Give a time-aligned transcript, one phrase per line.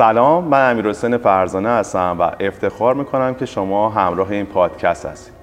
[0.00, 5.34] سلام من امیر حسین فرزانه هستم و افتخار می‌کنم که شما همراه این پادکست هستید.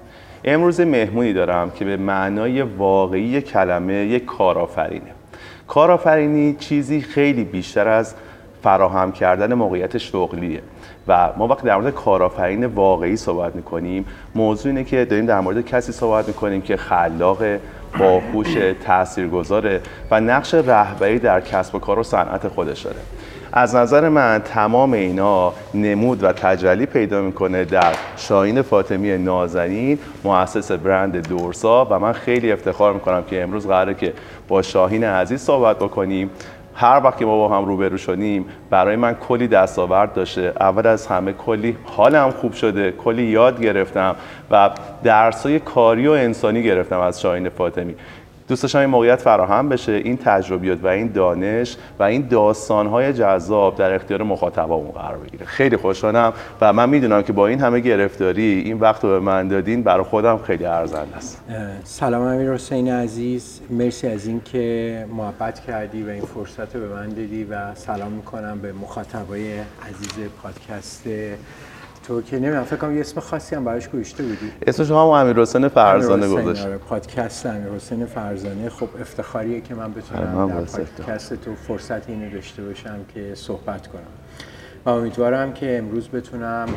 [0.44, 5.10] امروز مهمونی دارم که به معنای واقعی کلمه یک کارآفرینه.
[5.68, 8.14] کارآفرینی چیزی خیلی بیشتر از
[8.62, 10.62] فراهم کردن موقعیت شغلیه
[11.08, 14.04] و ما وقتی در مورد کارآفرین واقعی صحبت می‌کنیم
[14.34, 17.38] موضوع اینه که داریم در مورد کسی صحبت می‌کنیم که خلاق
[17.98, 18.56] باهوش
[18.86, 22.98] تاثیرگذاره و نقش رهبری در کسب و کار و صنعت خودش داره.
[23.52, 30.72] از نظر من تمام اینا نمود و تجلی پیدا می‌کنه در شاهین فاطمی نازنین مؤسس
[30.72, 34.12] برند دورسا و من خیلی افتخار می‌کنم که امروز قراره که
[34.48, 36.30] با شاهین عزیز صحبت بکنیم.
[36.74, 40.52] هر وقت که ما با هم روبرو شدیم برای من کلی دستاورد داشته.
[40.60, 44.16] اول از همه کلی حالم خوب شده کلی یاد گرفتم
[44.50, 44.70] و
[45.04, 47.94] درسای کاری و انسانی گرفتم از شاهین فاطمی.
[48.48, 53.76] دوست داشتم این موقعیت فراهم بشه این تجربیات و این دانش و این داستانهای جذاب
[53.76, 55.46] در اختیار مخاطبامون قرار بگیره.
[55.46, 59.48] خیلی خوشحالم و من می‌دونم که با این همه گرفتاری این وقت رو به من
[59.48, 61.44] دادین برای خودم خیلی ارزنده است.
[61.84, 63.60] سلام امیر حسین عزیز.
[63.70, 68.58] مرسی از اینکه محبت کردی و این فرصت رو به من دادی و سلام می‌کنم
[68.58, 71.02] به مخاطبای عزیز پادکست
[72.08, 74.52] تو که نمی‌دونم فکر کنم یه اسم خاصی هم براش گوشته بودی.
[74.66, 78.68] اسم شما هم امیر حسین فرزانه گذاشت آره پادکست امیر حسین فرزانه.
[78.68, 84.02] خب افتخاریه که من بتونم در پادکست تو فرصت اینو داشته باشم که صحبت کنم.
[84.84, 86.68] و امیدوارم که امروز بتونم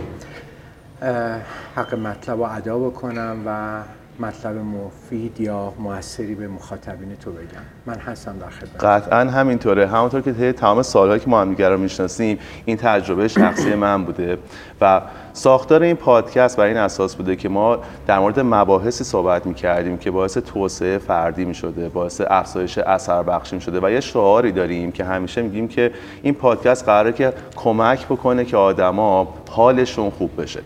[1.75, 3.81] حق مطلب رو ادا بکنم و
[4.21, 7.61] مطلب مفید یا موثری به مخاطبین تو بگم.
[7.85, 8.83] من هستم در خدمت.
[8.83, 9.87] قطعا همینطوره.
[9.87, 14.37] همونطور که تمام سالهایی که ما هم رو می‌شناسیم این تجربه شخصی من بوده
[14.81, 15.01] و
[15.33, 19.97] ساختار این پادکست بر این اساس بوده که ما در مورد مباحثی صحبت می کردیم
[19.97, 24.51] که باعث توسعه فردی می شده باعث افزایش اثر بخشی می شده و یه شعاری
[24.51, 25.91] داریم که همیشه میگیم که
[26.21, 30.59] این پادکست قراره که کمک بکنه که آدما حالشون خوب بشه.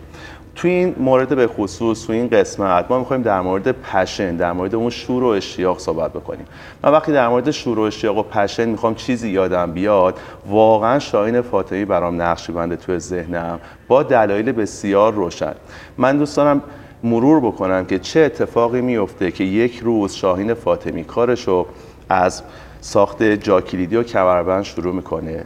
[0.56, 4.76] توی این مورد به خصوص توی این قسمت ما می‌خوایم در مورد پشن در مورد
[4.76, 6.46] اون شور و اشتیاق صحبت بکنیم.
[6.84, 11.42] من وقتی در مورد شور و اشتیاق و پشن می‌خوام چیزی یادم بیاد واقعا شاهین
[11.42, 15.54] فاطمی برام نقش بنده توی ذهنم با دلایل بسیار روشن.
[15.98, 16.62] من دوست دارم
[17.04, 21.66] مرور بکنم که چه اتفاقی میفته که یک روز شاهین فاطمی کارشو
[22.10, 22.44] از
[22.82, 25.46] ساخت جاکلیدی و کمربند شروع می‌کنه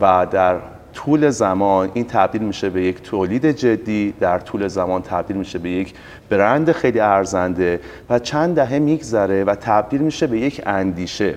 [0.00, 0.56] و در
[0.94, 5.70] طول زمان این تبدیل میشه به یک تولید جدی در طول زمان تبدیل میشه به
[5.70, 5.94] یک
[6.30, 7.80] برند خیلی ارزنده
[8.10, 11.34] و چند دهه میگذره و تبدیل میشه به یک اندیشه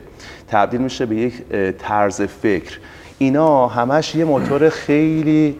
[0.48, 1.34] تبدیل میشه به یک
[1.80, 2.80] طرز فکر.
[3.18, 5.60] اینا همش یه موتور خیلی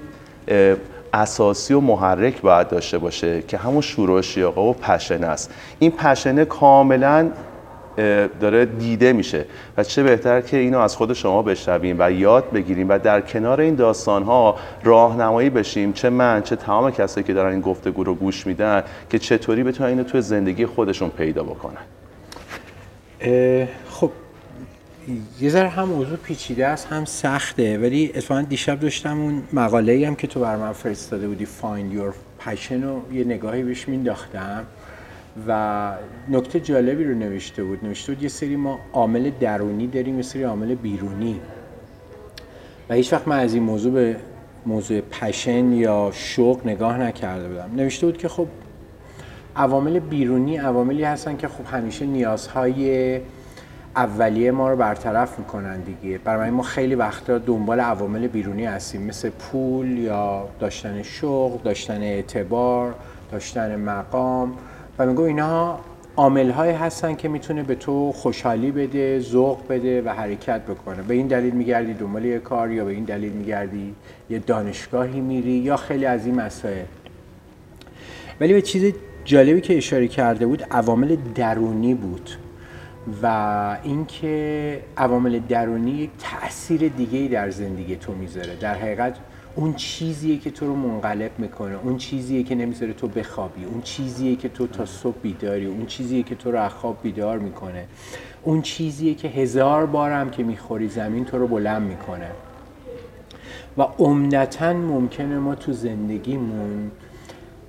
[1.14, 4.22] اساسی و محرک باید داشته باشه که همون شروع
[4.58, 5.52] و پشنه است.
[5.80, 7.30] این پشنه کاملا
[8.40, 9.46] داره دیده میشه.
[9.78, 13.62] و چه بهتر که اینو از خود شما بشنویم و یاد بگیریم و در کنار
[13.62, 15.94] این داستان ها راهنمایی بشیم.
[15.94, 19.90] چه من چه تمام کسایی که دارن این گفتگو رو گوش میدن که چطوری بتونن
[19.90, 21.82] اینو توی زندگی خودشون پیدا بکنن.
[23.90, 24.12] خب
[25.42, 30.16] یه ذره هم موضوع پیچیده است هم سخته ولی اتفاقا دیشب داشتم اون مقاله هم
[30.16, 32.14] که تو بر من فرستاده بودی Find Your
[32.46, 34.66] Passion رو یه نگاهی بهش مینداختم.
[35.48, 35.92] و
[36.30, 37.86] نکته جالبی رو نوشته بود.
[37.86, 41.40] نوشته بود یه سری ما عامل درونی داریم یه سری عامل بیرونی.
[42.90, 44.16] و هیچ وقت من از این موضوع به
[44.66, 47.70] موضوع پشن یا شوق نگاه نکرده بودم.
[47.76, 48.48] نوشته بود که خب
[49.56, 53.20] عوامل بیرونی عواملی هستن که خب همیشه نیازهای
[53.96, 56.18] اولیه ما رو برطرف می‌کنن دیگه.
[56.18, 59.02] برای ما خیلی وقتا دنبال عوامل بیرونی هستیم.
[59.02, 62.96] مثل پول یا داشتن شغل داشتن اعتبار
[63.32, 64.58] داشتن مقام.
[65.00, 65.80] و میگو اینها
[66.18, 71.02] عامل های هستن که می‌تونه به تو خوشحالی بده ذوق بده و حرکت بکنه.
[71.02, 73.96] به این دلیل میگردی دنبال یه کار یا به این دلیل میگردی
[74.30, 76.86] یه دانشگاهی میری یا خیلی از این مسائل.
[78.40, 78.94] ولی به چیز
[79.26, 82.30] جالبی که اشاره کرده بود عوامل درونی بود
[83.24, 88.56] و اینکه عوامل درونی یک تاثیر دیگه در زندگی تو می‌ذاره.
[88.56, 89.18] در حقیقت
[89.56, 91.76] اون چیزیه که تو رو منقلب می‌کنه.
[91.84, 93.64] اون چیزیه که نمی‌ذاره تو بخوابی.
[93.64, 95.66] اون چیزیه که تو تا صبح بیداری.
[95.66, 97.86] اون چیزیه که تو رو خواب بیدار می‌کنه.
[98.44, 102.32] اون چیزیه که هزار بارم که می‌خوری زمین تو رو بلند می‌کنه.
[103.78, 106.92] و عمدتا ممکنه ما تو زندگیمون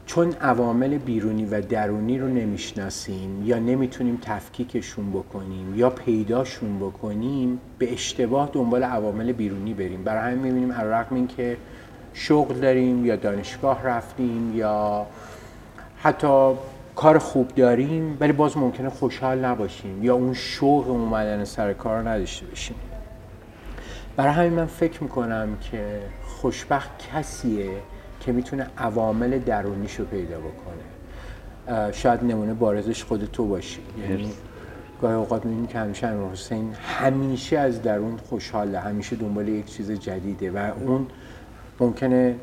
[0.06, 7.92] چون عوامل بیرونی و درونی رو نمی‌شناسیم یا نمی‌تونیم تفکیکشون بکنیم یا پیداشون بکنیم به
[7.92, 10.04] اشتباه دنبال عوامل بیرونی بریم.
[10.04, 11.56] برای همین می‌بینیم رقم این که
[12.18, 15.06] شغل داریم یا دانشگاه رفتیم یا
[16.02, 16.52] حتی
[16.96, 22.46] کار خوب داریم ولی باز ممکنه خوشحال نباشیم یا اون شوق اومدن سر کار نداشته
[22.46, 22.76] باشیم.
[24.16, 27.70] برای همین من فکر می‌کنم که خوشبخت کسیه
[28.20, 31.92] که می‌تونه عوامل درونیشو پیدا بکنه.
[31.92, 33.80] شاید نمونه بارزش خود تو باشی.
[34.08, 34.32] یعنی
[35.02, 39.90] گاهی اوقات می‌بینی که همیشه امیر حسین همیشه از درون خوشحاله همیشه دنبال یک چیز
[39.90, 41.06] جدیده و اون
[41.80, 42.34] ممکنه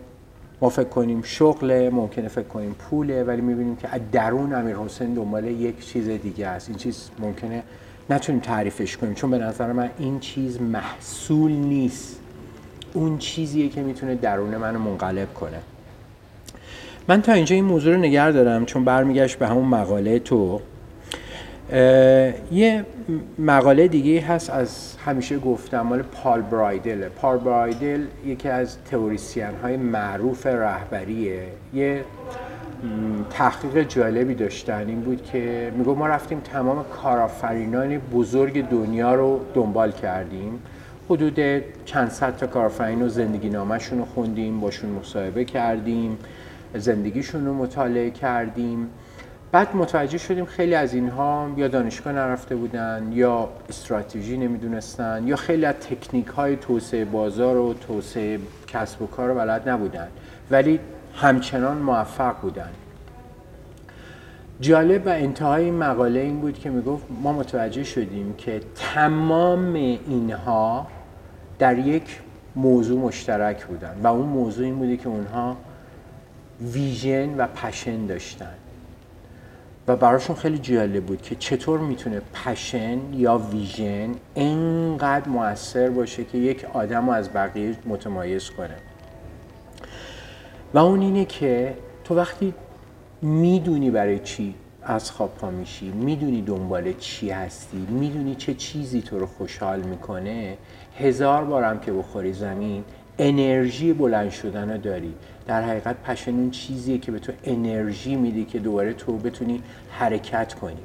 [0.61, 5.13] ما فکر کنیم شغله ممکنه فکر کنیم پوله ولی می‌بینیم که از درون امیر حسین
[5.13, 6.69] دنبال یک چیز دیگه است.
[6.69, 7.63] این چیز ممکنه
[8.09, 12.19] نتونیم تعریفش کنیم چون به نظر من این چیز محصول نیست.
[12.93, 15.59] اون چیزیه که می‌تونه درون منو منقلب کنه.
[17.07, 20.61] من تا اینجا این موضوع رو نگر دارم چون برمیگشت به همون مقاله تو.
[22.51, 22.85] یه
[23.39, 27.09] مقاله دیگه هست از همیشه گفتم مال پال برایدل.
[27.09, 31.43] پال برایدل یکی از تئوریسین های معروف رهبریه.
[31.73, 32.03] یه
[33.29, 39.91] تحقیق جالبی داشتن این بود که میگو ما رفتیم تمام کارآفرینان بزرگ دنیا رو دنبال
[39.91, 40.59] کردیم.
[41.09, 41.39] حدود
[41.85, 46.17] چند صد تا کارآفرین و زندگی نامشون رو خوندیم باشون مصاحبه کردیم
[46.75, 48.87] زندگیشون رو مطالعه کردیم.
[49.53, 55.65] بعد متوجه شدیم خیلی از اینها یا دانشگاه نرفته بودن یا استراتژی نمی‌دونستن یا خیلی
[55.65, 60.07] از تکنیک های توسعه بازار و توسعه کسب و کار رو بلد نبودن
[60.51, 60.79] ولی
[61.15, 62.69] همچنان موفق بودن.
[64.61, 70.87] جالب و انتهای این مقاله این بود که می‌گفت ما متوجه شدیم که تمام اینها
[71.59, 72.21] در یک
[72.55, 75.57] موضوع مشترک بودن و اون موضوع این بودی که اونها
[76.61, 78.55] ویژن و پشن داشتن.
[79.87, 86.37] و براشون خیلی جالب بود که چطور می‌تونه پشن یا ویژن اینقدر موثر باشه که
[86.37, 88.75] یک آدم رو از بقیه متمایز کنه.
[90.73, 92.53] و اون اینه که تو وقتی
[93.21, 99.19] می‌دونی برای چی از خواب پا میشی می‌دونی دنبال چی هستی می‌دونی چه چیزی تو
[99.19, 100.57] رو خوشحال می‌کنه
[100.99, 102.83] هزار بارم که بخوری زمین
[103.17, 105.13] انرژی بلند شدن داری.
[105.47, 110.53] در حقیقت پشن اون چیزیه که به تو انرژی میده که دوباره تو بتونی حرکت
[110.53, 110.83] کنی.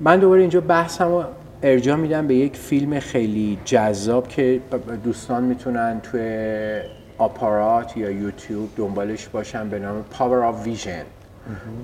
[0.00, 1.26] من دوباره اینجا بحثم
[1.62, 4.60] ارجاع میدم به یک فیلم خیلی جذاب که
[5.04, 6.80] دوستان می‌تونن توی
[7.18, 11.21] آپارات یا یوتیوب دنبالش باشن به نام Power of Vision.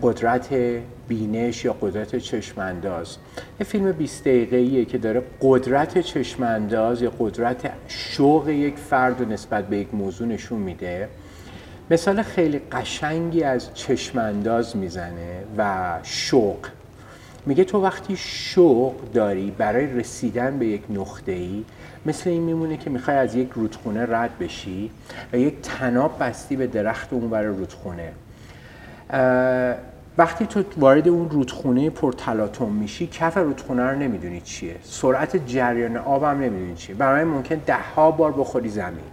[0.02, 0.48] قدرت
[1.08, 3.16] بینش یا قدرت چشمانداز.
[3.60, 9.68] یه فیلم 20 دقیقه‌ایه که داره قدرت چشمانداز یا قدرت شوق یک فرد و نسبت
[9.68, 11.08] به یک موضوع نشون میده.
[11.90, 16.66] مثال خیلی قشنگی از چشمانداز می‌زنه و شوق.
[17.46, 21.64] میگه تو وقتی شوق داری برای رسیدن به یک نقطه ای
[22.06, 24.90] مثل این میمونه که می‌خوای از یک رودخونه رد بشی
[25.32, 28.12] و یک تناب بستی به درخت اون برای رودخونه.
[30.18, 34.76] وقتی تو وارد اون رودخونه پرتلاطم میشی کف رودخونه رو نمی‌دونی چیه.
[34.82, 36.94] سرعت جریان آب هم نمی‌دونی چیه.
[36.94, 39.04] برای ممکن ده ها بار بخوری زمین.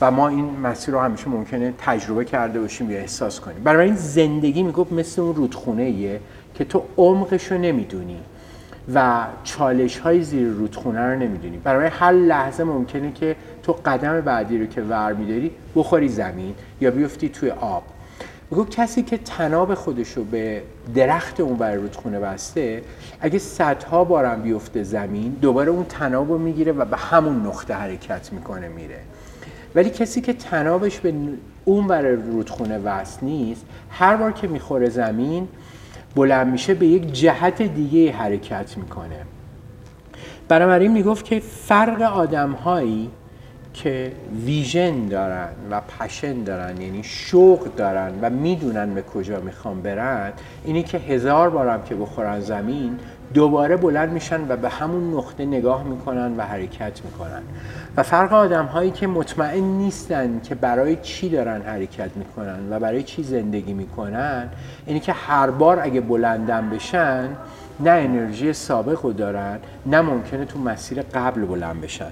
[0.00, 3.62] و ما این مسیر رو همیشه ممکنه تجربه کرده باشیم یا احساس کنیم.
[3.64, 6.20] برای این زندگی می‌گفت مثل اون رودخونه ایه
[6.54, 8.18] که تو عمقش رو نمی‌دونی
[8.94, 11.56] و چالش های زیر رودخونه رو نمی‌دونی.
[11.56, 16.90] برای هر لحظه ممکنه که تو قدم بعدی رو که ور میداری بخوری زمین یا
[16.90, 17.82] بیفتی توی آب.
[18.50, 20.62] بگو کسی که تناب خودش رو به
[20.94, 22.82] درخت اون بر رودخونه بسته
[23.20, 28.32] اگه صدها بارم بیفته زمین دوباره اون تناب رو می‌گیره و به همون نقطه حرکت
[28.32, 28.98] می‌کنه میره.
[29.74, 31.14] ولی کسی که تنابش به
[31.64, 35.48] اون بر رودخونه وصل نیست هر بار که می‌خوره زمین
[36.16, 39.18] بلند میشه به یک جهت دیگه حرکت می‌کنه.
[40.48, 43.10] بنابراین می‌گفت که فرق آدم هایی
[43.76, 44.12] که
[44.44, 50.32] ویژن دارن و پشن دارن یعنی شوق دارن و می‌دونن به کجا می‌خوان برن
[50.64, 52.98] اینی که هزار بارم که بخورن زمین
[53.34, 57.42] دوباره بلند میشن و به همون نقطه نگاه می‌کنن و حرکت می‌کنن.
[57.96, 63.02] و فرق آدم هایی که مطمئن نیستن که برای چی دارن حرکت می‌کنن و برای
[63.02, 64.48] چی زندگی می‌کنن
[64.86, 67.28] اینی که هر بار اگه بلندن بشن
[67.80, 72.10] نه انرژی سابق رو دارن نه ممکنه تو مسیر قبل بلند بشن.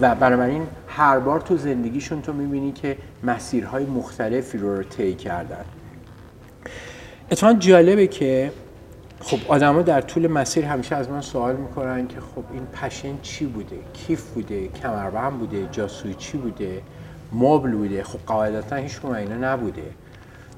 [0.00, 5.64] و بنابراین هر بار تو زندگیشون تو می‌بینی که مسیرهای مختلفی رو طی کردن.
[7.30, 8.52] اتفاقا جالبه که
[9.20, 13.46] خب آدما در طول مسیر همیشه از من سوال می‌کنن که خب این پشن چی
[13.46, 16.82] بوده؟ کیف بوده؟ کمربند بوده؟ جاسوی چی بوده؟
[17.32, 19.82] مبل بوده؟ خب قاعدتا هیچ اینا نبوده.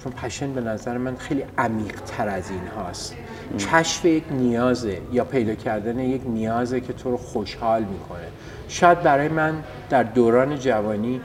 [0.05, 3.17] چون پشن به نظر من خیلی عمیق تر از این هاست.
[3.59, 8.27] کشف یک نیازه یا پیدا کردن یک نیازه که تو رو خوشحال می‌کنه.
[8.69, 9.55] شاید برای من
[9.91, 11.21] در دوران جوانی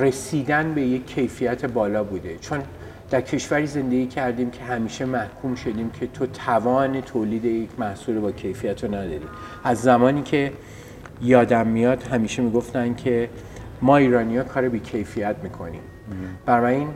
[0.00, 2.38] رسیدن به یک کیفیت بالا بوده.
[2.38, 2.60] چون
[3.10, 8.32] در کشوری زندگی کردیم که همیشه محکوم شدیم که تو توان تولید یک محصول با
[8.32, 9.26] کیفیت رو نداری.
[9.64, 10.52] از زمانی که
[11.22, 13.28] یادم میاد همیشه می‌گفتن که
[13.82, 15.82] ما ایرانی ها کار بی کیفیت می‌کنیم.
[16.46, 16.88] برای این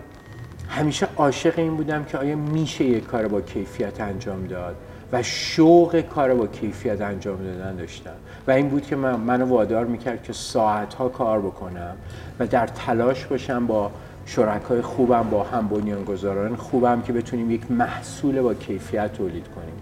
[0.79, 4.77] همیشه عاشق این بودم که آیا میشه یک کار با کیفیت انجام داد
[5.13, 8.11] و شوق کار با کیفیت انجام دادن داشتم.
[8.47, 11.97] و این بود که من منو وادار می‌کرد که ساعتها کار بکنم
[12.39, 13.91] و در تلاش باشم با
[14.27, 19.75] شرکای خوبم با هم بنیانگذاران خوبم که بتونیم یک محصول با کیفیت تولید کنیم.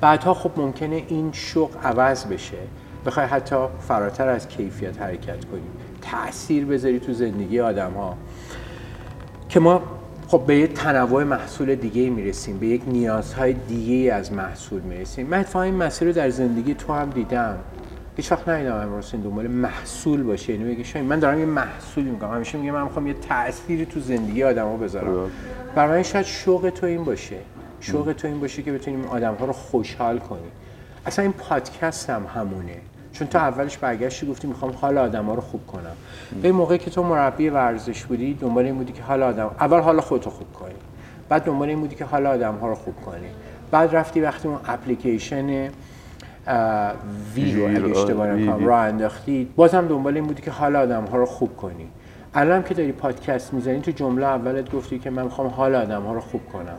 [0.00, 2.58] بعدها خب ممکنه این شوق عوض بشه.
[3.06, 3.56] بخوای حتی
[3.88, 5.70] فراتر از کیفیت حرکت کنیم
[6.02, 8.16] تاثیر بذاری تو زندگی آدم ها
[9.48, 9.82] که ما
[10.28, 15.26] خب به یک تنوع محصول دیگه می‌رسیم به یک نیازهای دیگه از محصول می‌رسیم.
[15.26, 17.56] من اتفاقا این مسیر رو در زندگی تو هم دیدم.
[18.16, 20.52] هیچ وقت ندیدم امروز این دنبال محصول باشه.
[20.52, 22.34] یعنی بگی من دارم یه محصولی می‌کنم.
[22.34, 25.30] همیشه میگم من می‌خوام یه تأثیری تو زندگی آدما بذارم.
[25.74, 27.36] برای من شاید شوق تو این باشه.
[27.80, 30.50] شوق تو این باشه که بتونیم آدم ها رو خوشحال کنیم.
[31.06, 32.76] اصلا این پادکست هم همونه.
[33.18, 35.96] چون تو اولش برگشتی گفتی می‌خوام حال آدم ها رو خوب کنم.
[36.42, 40.00] به موقعی که تو مربی ورزش بودی دنبال این بودی که حال آدم اول حال
[40.00, 40.74] خودتو خوب کنی
[41.28, 43.26] بعد دنبال این بودی که حال آدم ها رو خوب کنی.
[43.70, 45.46] بعد رفتی وقتی اون اپلیکیشن
[47.34, 51.16] وی رو اگه اشتباه نکنم راه انداختی بازم دنبال این بودی که حال آدم ها
[51.16, 51.88] رو خوب کنی.
[52.34, 56.12] الان که داری پادکست می‌زنی تو جمله اولت گفتی که من می‌خوام حال آدم ها
[56.12, 56.78] رو خوب کنم.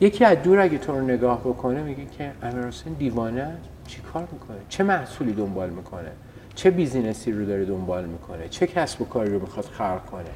[0.00, 3.56] یکی از دور اگه تو رو نگاه بکنه میگه که امیر حسین دیوانه
[3.86, 6.10] چی کار می‌کنه؟ چه محصولی دنبال می‌کنه؟
[6.54, 10.30] چه بیزینسی رو داره دنبال می‌کنه؟ چه کسب و کاری رو می‌خواد خلق کنه؟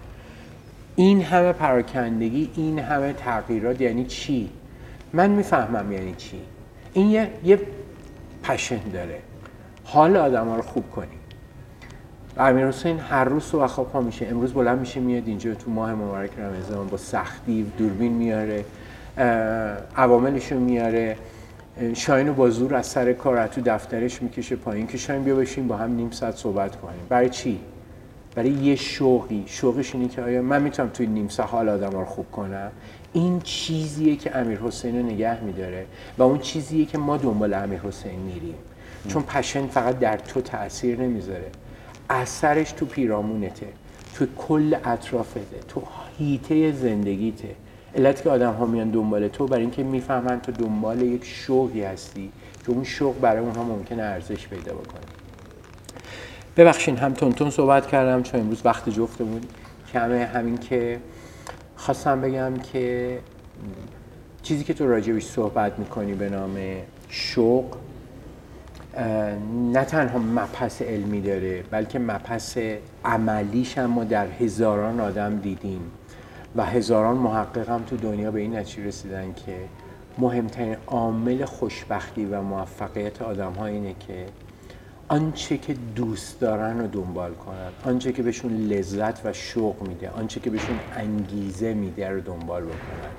[0.96, 4.50] این همه پراکندگی این همه تغییرات یعنی چی؟
[5.12, 6.40] من می‌فهمم یعنی چی.
[6.92, 7.60] این یه, یه
[8.42, 9.18] پشن داره.
[9.84, 11.06] حال آدم ها رو خوب کنی.
[12.38, 15.94] امیر حسین هر روز صبح خواب پا میشه امروز بلند میشه میاد اینجا تو ماه
[15.94, 18.64] مبارک رمضان با سختی دوربین میاره
[19.96, 21.16] عواملش رو میاره.
[21.94, 24.86] شاین رو با زور از سر کار تو دفترش می‌کشه پایین.
[24.86, 27.00] که شاین بیا بشین با هم نیم ساعت صحبت کنیم.
[27.08, 27.60] برای چی؟
[28.34, 29.44] برای یه شوقی.
[29.46, 32.70] شوقش اینه که آیا من می‌تونم توی نیم ساعت حال آدم رو خوب کنم؟
[33.12, 35.86] این چیزیه که امیر حسین رو نگه میداره
[36.18, 38.54] و اون چیزیه که ما دنبال امیر حسین میریم.
[39.08, 41.50] چون پشن فقط در تو تاثیر نمی‌ذاره.
[42.10, 43.66] اثرش تو پیرامونته
[44.14, 45.82] تو کل اطرافته تو
[46.18, 47.48] هیته زندگیته.
[47.96, 52.32] علت که آدم ها میان دنبال تو برای اینکه می‌فهمن تو دنبال یک شوقی هستی
[52.66, 55.00] که اون شوق برای اونها ممکنه ارزش پیدا بکنه.
[56.56, 59.40] ببخشین هم تونتون صحبت کردم چون امروز وقت جفتمون
[59.92, 60.24] کمه.
[60.24, 61.00] همین که
[61.76, 63.18] خواستم بگم که
[64.42, 66.56] چیزی که تو راجبش صحبت می‌کنی به نام
[67.08, 67.64] شوق
[69.72, 72.56] نه تنها مپس علمی داره بلکه مپس
[73.04, 75.80] عملیش هم ما در هزاران آدم دیدیم.
[76.56, 79.56] و هزاران محقق هم تو دنیا به این نتیجه رسیدن که
[80.18, 84.26] مهمترین عامل خوشبختی و موفقیت آدم ها اینه که
[85.08, 87.92] آنچه که دوست دارن رو دنبال کنن.
[87.92, 93.10] آنچه که بهشون لذت و شوق میده آنچه که بهشون انگیزه میده رو دنبال بکنن.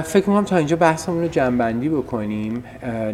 [0.00, 2.64] فکر می‌کنم تا اینجا بحثمون رو جنبندی بکنیم.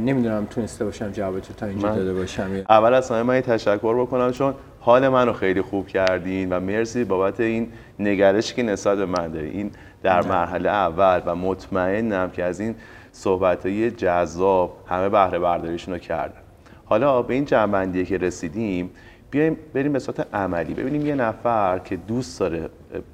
[0.01, 4.55] نمی‌دونم تونسته باشم جوابتو تا اینجا داده باشم اول از همه من تشکر بکنم چون
[4.87, 9.49] حال منو خیلی خوب کردین و مرسی بابت این نگرشی که نسبت به من داری.
[9.49, 9.71] این
[10.03, 12.75] در مرحله اول و مطمئنم که از این
[13.13, 16.41] صحبت های جذاب همه بهره برداریشون رو کردن.
[16.85, 18.91] حالا به این جنبندیه که رسیدیم
[19.31, 20.75] بیایم بریم به صورت عملی.
[20.75, 22.71] ببینیم یه نفر که دوست داره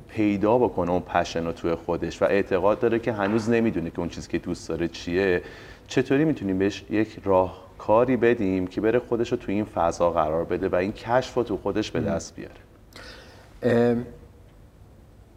[0.08, 4.08] پیدا بکنه اون پشن رو توی خودش و اعتقاد داره که هنوز نمی‌دونه که اون
[4.08, 5.42] چیزی که دوست داره چیه
[5.88, 10.44] چطوری می‌تونیم بهش یک راه کاری بدیم که بره خودش رو توی این فضا قرار
[10.44, 14.04] بده و این کشف رو تو خودش به دست بیاره.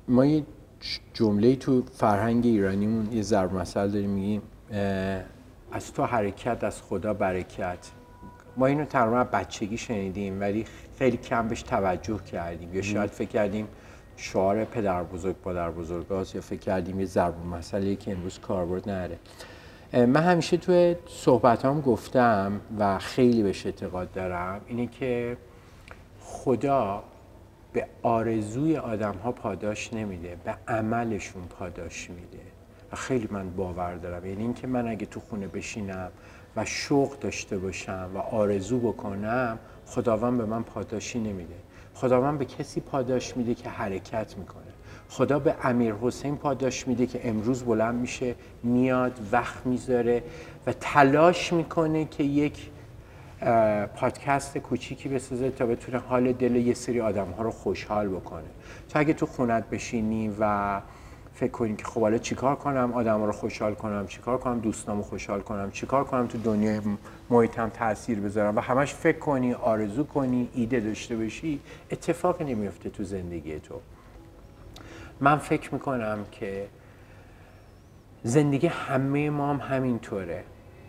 [0.07, 0.43] ما یه
[1.13, 4.41] جمله تو فرهنگ ایرانیمون یه ضرب مثل داریم میگیم
[5.71, 7.91] از تو حرکت از خدا برکت.
[8.57, 10.65] ما اینو تقریبا بچگی شنیدیم ولی
[10.99, 12.73] خیلی کم بهش توجه کردیم.
[12.73, 13.67] یا شاید فکر کردیم
[14.17, 19.19] شعار پدر بزرگ پدر بزرگ یا فکر کردیم یه ضرب مسئله که امروز کاربرد نره.
[19.95, 25.37] من همیشه توی صحبت هم گفتم و خیلی بهش اعتقاد دارم اینه که
[26.21, 27.03] خدا
[27.73, 32.43] به آرزوی آدم ها پاداش نمیده به عملشون پاداش میده.
[32.91, 34.25] و خیلی من باور دارم.
[34.25, 36.11] یعنی اینکه من اگه تو خونه بشینم
[36.55, 41.55] و شوق داشته باشم و آرزو بکنم خداوند به من پاداشی نمیده.
[41.93, 44.64] خداوند به کسی پاداش میده که حرکت می‌کنه.
[45.15, 50.23] خدا به امیر حسین پاداش میده که امروز بلند میشه میاد وقت می‌ذاره
[50.67, 52.69] و تلاش می‌کنه که یک
[53.95, 58.43] پادکست کوچیکی بسازه تا بتونه حال دل یه سری آدم ها رو خوشحال بکنه.
[58.89, 60.81] تو اگه تو خونت بشینی و
[61.33, 65.41] فکر کنی که خب حالا چیکار کنم آدم رو خوشحال کنم چیکار کنم دوستامو خوشحال
[65.41, 66.81] کنم چیکار کنم تو دنیای
[67.29, 71.59] محیطم تاثیر بذارم و همش فکر کنی آرزو کنی ایده داشته باشی
[71.91, 73.75] اتفاقی نمیفته تو زندگی تو.
[75.19, 76.67] من فکر می‌کنم که
[78.23, 80.43] زندگی همه ما هم همینطوره.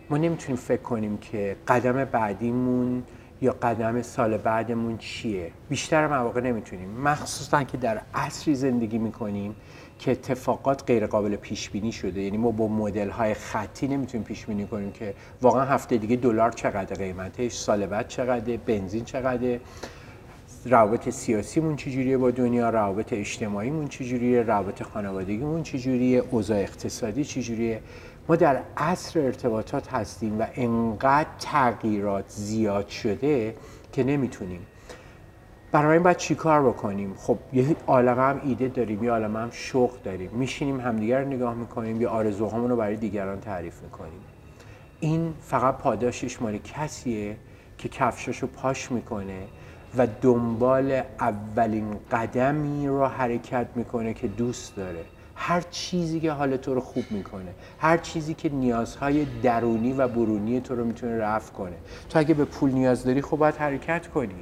[0.09, 3.03] ما نمی‌تونیم فکر کنیم که قدم بعدیمون
[3.41, 5.51] یا قدم سال بعدمون چیه.
[5.69, 6.89] بیشتر مواقع نمی‌تونیم.
[6.89, 9.55] مخصوصا که در عصری زندگی می‌کنیم
[9.99, 12.21] که اتفاقات غیر قابل پیش بینی شده.
[12.21, 16.51] یعنی ما با مدل های خطی نمی‌تونیم پیش بینی کنیم که واقعا هفته دیگه دلار
[16.51, 19.59] چقدر قیمتش سال بعد چقدر بنزین چقدر.
[20.69, 27.81] روابط سیاسیمون چجوریه با دنیا روابط اجتماعیمون چجوریه روابط خانوادگیمون چجوریه اوضاع اقتصادی چجوریه؟
[28.29, 33.55] ما در عصر ارتباطات هستیم و انقدر تغییرات زیاد شده
[33.91, 34.65] که نمی‌تونیم.
[35.71, 39.91] برای این باید چیکار بکنیم؟ خب یه عالم هم ایده داریم یه عالم هم شوق
[40.03, 40.31] داریم.
[40.31, 44.21] میشینیم همدیگر رو نگاه می‌کنیم یا آرزوهامون رو برای دیگران تعریف می‌کنیم.
[44.99, 47.37] این فقط پاداشش مال کسیه
[47.77, 49.39] که کفشاشو پاش می‌کنه.
[49.97, 55.03] و دنبال اولین قدمی رو حرکت می‌کنه که دوست داره.
[55.35, 60.61] هر چیزی که حال تو رو خوب می‌کنه هر چیزی که نیازهای درونی و برونی
[60.61, 61.75] تو رو می‌تونه رفع کنه.
[62.09, 64.35] تو اگه به پول نیاز داری خب باید حرکت کنی.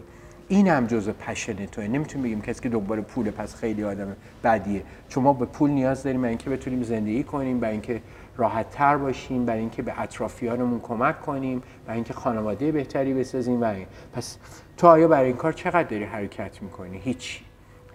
[0.48, 1.88] این هم جزء پشن توه.
[1.88, 4.82] نمی‌تونیم بگیم کسی که دنبال پول پس خیلی آدم بدیه.
[5.10, 8.02] چون ما به پول نیاز داریم برای اینکه بتونیم زندگی کنیم برای اینکه
[8.38, 13.76] راحت تر باشیم برای اینکه به اطرافیانمون کمک کنیم برای اینکه خانواده بهتری بسازیم و
[14.14, 14.38] پس
[14.78, 17.42] تو آیا برای این کار چقدر داری حرکت می‌کنی؟ هیچ.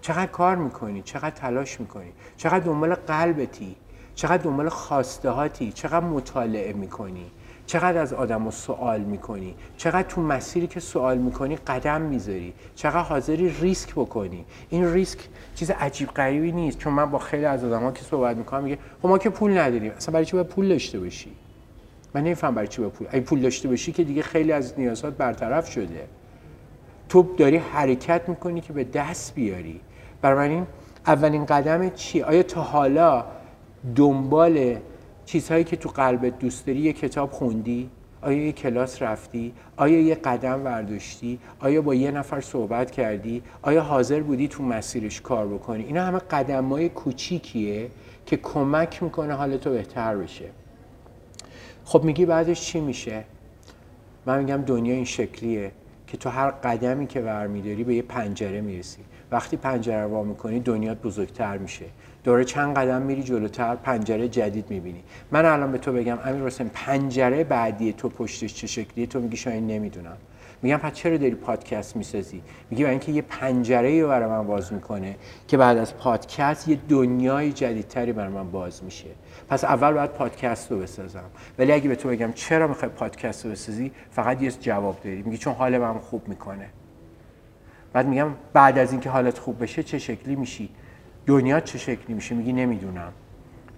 [0.01, 3.75] چقدر کار می‌کنی؟ چقدر تلاش می‌کنی؟ چقدر دنبال قلبتی؟
[4.15, 7.31] چقدر دنبال خواستهاتی؟ چقدر مطالعه می‌کنی؟
[7.65, 13.49] چقدر از آدم سوال می‌کنی؟ چقدر تو مسیری که سوال می‌کنی قدم می‌ذاری؟ چقدر حاضری
[13.49, 15.19] ریسک بکنی؟ این ریسک
[15.55, 16.77] چیز عجیب غریبی نیست.
[16.77, 19.57] چون من با خیلی از آدم ها که صحبت می‌کنم میگه خب ما که پول
[19.57, 19.91] نداریم.
[19.97, 21.31] اصلا برای چی باید پول داشته باشی؟
[22.13, 25.13] من نمیفهم برای چی باید پول اگه پول داشته باشی که دیگه خیلی از نیازات
[25.13, 26.07] برطرف شده.
[27.09, 29.81] تو داری حرکت می‌کنی که به دست بیاری.
[30.23, 30.67] این
[31.07, 33.25] اولین قدم چی آیا تا حالا
[33.95, 34.75] دنبال
[35.31, 37.89] چیزهایی که تو قلبت دوست داری یه کتاب خوندی؟
[38.21, 43.81] آیا یه کلاس رفتی؟ آیا یه قدم ورداشتی؟ آیا با یه نفر صحبت کردی؟ آیا
[43.81, 47.89] حاضر بودی تو مسیرش کار بکنی؟ اینا همه قدم های کوچیکیه
[48.25, 50.49] که کمک می‌کنه حال تو بهتر بشه.
[51.85, 53.23] خب میگی بعدش چی میشه؟
[54.25, 55.71] من میگم دنیا این شکلیه
[56.07, 59.01] که تو هر قدمی که برمیداری به یه پنجره می‌رسی.
[59.31, 61.85] وقتی پنجره رو وا می‌کنی دنیات بزرگتر میشه.
[62.23, 65.03] دوره چند قدم میری جلوتر پنجره جدید می‌بینی.
[65.31, 69.37] من الان به تو بگم امیر حسین پنجره بعدی تو پشتش چه شکلیه؟ تو میگی
[69.37, 70.17] شاید نمی‌دونم.
[70.61, 74.73] میگم پس چرا داری پادکست می‌سازی؟ میگی برای اینکه یه پنجره رو برای من باز
[74.73, 75.15] می‌کنه
[75.47, 79.09] که بعد از پادکست یه دنیای جدیدتری برای من باز میشه.
[79.49, 81.23] پس اول باید پادکست رو بسازم.
[81.59, 85.21] ولی اگه به تو بگم چرا می‌خوای پادکست رو بسازی فقط یه جواب داری.
[85.21, 86.67] میگی چون حال من خوب می‌کنه.
[87.93, 90.69] بعد میگم بعد از اینکه حالت خوب بشه چه شکلی میشی؟
[91.25, 93.13] دنیا چه شکلی میشه؟ میگی نمی‌دونم.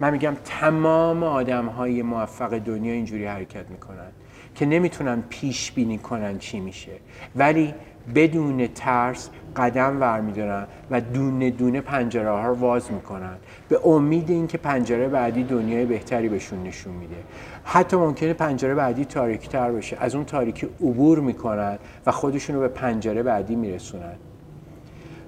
[0.00, 4.08] من میگم تمام آدم های موفق دنیا اینجوری حرکت می‌کنن
[4.54, 6.92] که نمی‌تونن پیش بینی کنن چی میشه.
[7.36, 7.74] ولی
[8.14, 13.36] بدون ترس قدم ور و دونه دونه پنجره ها رو واز می‌کنن.
[13.68, 17.16] به امید اینکه پنجره بعدی دنیای بهتری بهشون نشون میده.
[17.64, 19.96] حتی ممکنه پنجره بعدی تاریک تر بشه.
[20.00, 24.16] از اون تاریکی عبور می‌کنن و خودشون رو به پنجره بعدی میرسونن.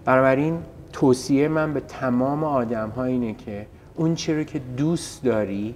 [0.04, 0.58] بنابراین
[1.00, 5.74] توصیه من به تمام آدم ها اینه که اون چی که دوست داری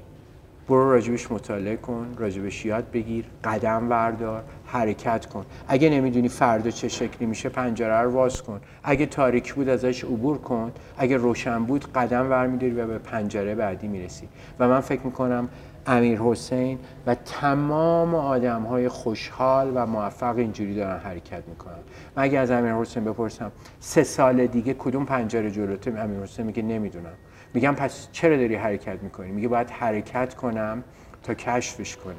[0.68, 5.44] برو راجبش مطالعه کن راجبش یاد بگیر قدم وردار حرکت کن.
[5.68, 8.60] اگه نمی‌دونی فردا چه شکلی میشه پنجره رو واز کن.
[8.84, 10.72] اگه تاریک بود ازش عبور کن.
[10.98, 14.28] اگه روشن بود قدم ور میداری و به پنجره بعدی می‌رسی.
[14.58, 15.48] و من فکر می‌کنم
[15.86, 21.74] امیر حسین و تمام آدم های خوشحال و موفق اینجوری دارن حرکت می‌کنن.
[22.16, 26.62] من اگه از امیر حسین بپرسم سه سال دیگه کدوم پنجره جلوته؟ امیر حسین میگه
[26.62, 27.12] نمی‌دونم.
[27.54, 30.84] میگم پس چرا داری حرکت می‌کنی؟ میگه باید حرکت کنم
[31.22, 32.14] تا کشفش کنم.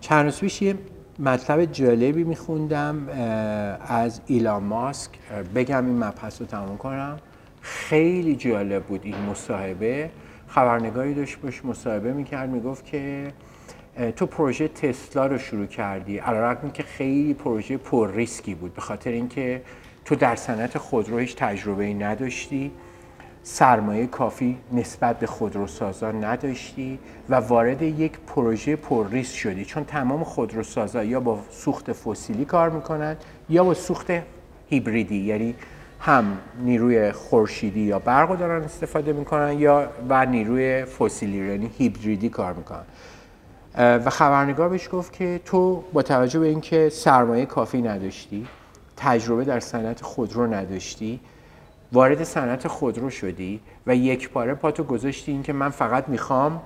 [0.00, 0.74] چند روز پیش یه
[1.18, 3.08] مطلب جالبی میخوندم
[3.88, 5.10] از ایلان ماسک.
[5.54, 7.16] بگم این مبحث رو تمام کنم.
[7.60, 10.10] خیلی جالب بود این مصاحبه.
[10.48, 13.32] خبرنگاری داشت باش مصاحبه می‌کرد می‌گفت که
[14.16, 16.18] تو پروژه تسلا رو شروع کردی.
[16.18, 18.74] علیرغم که خیلی پروژه پر ریسکی بود.
[18.74, 19.62] به خاطر اینکه
[20.04, 22.70] تو در صنعت خودرو هیچ تجربه ای نداشتی.
[23.42, 29.64] سرمایه کافی نسبت به خودروسازا نداشتی و وارد یک پروژه پر ریسک شدی.
[29.64, 33.16] چون تمام خودروسازا یا با سوخت فسیلی کار می‌کنن
[33.48, 34.06] یا با سوخت
[34.68, 35.16] هیبریدی.
[35.16, 35.54] یعنی
[36.00, 41.48] هم نیروی خورشیدی یا برق دارن استفاده می‌کنن یا و نیروی فسیلی.
[41.48, 42.84] یعنی هیبریدی کار می‌کنن.
[43.76, 48.46] و خبرنگار بهش گفت که تو با توجه به اینکه سرمایه کافی نداشتی
[48.96, 51.20] تجربه در صنعت خودرو نداشتی
[51.92, 56.62] وارد صنعت خودرو شدی و یک پاره پاتو گذاشتی اینکه من فقط می‌خوام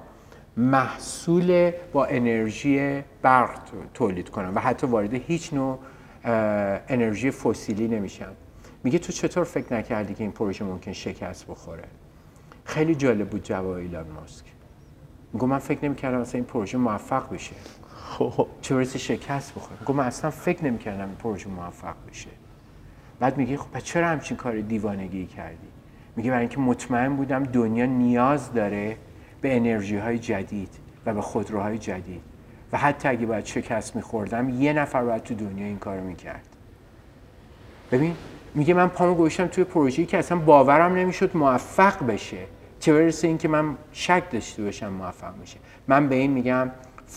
[0.57, 3.51] محصول با انرژی برق
[3.95, 5.79] تولید کنم و حتی وارد هیچ نوع
[6.89, 8.33] انرژی فسیلی نمیشم.
[8.85, 11.85] میگه تو چطور فکر نکردی که این پروژه ممکن شکست بخوره؟
[12.65, 14.45] خیلی جالب بود جواب ایلان ماسک.
[15.33, 17.55] میگه من فکر نمی‌کردم اصلا این پروژه موفق بشه.
[17.95, 18.47] خب.
[18.61, 19.81] چه برسه شکست بخوره.
[19.81, 22.31] میگه من اصلا فکر نمی‌کردم این پروژه موفق بشه.
[23.21, 25.69] بعد میگه خب چرا همچین کار دیوانگی کردی؟
[26.17, 28.97] میگه برای اینکه مطمئن بودم دنیا نیاز داره
[29.41, 30.69] به انرژی های جدید
[31.07, 32.23] و به خودروهای جدید.
[32.73, 36.47] و حتی اگه باید شکست میخوردم یه نفر باید تو دنیا این کارو می‌کرد.
[37.93, 38.17] ببین
[38.55, 42.47] میگه من پامو گوشتم توی پروژه‌ای که اصلا باورم نمی‌شد موفق بشه.
[42.81, 45.57] چه برسه اینکه من شک داشته باشم موفق میشه.
[45.89, 46.71] من به این میگم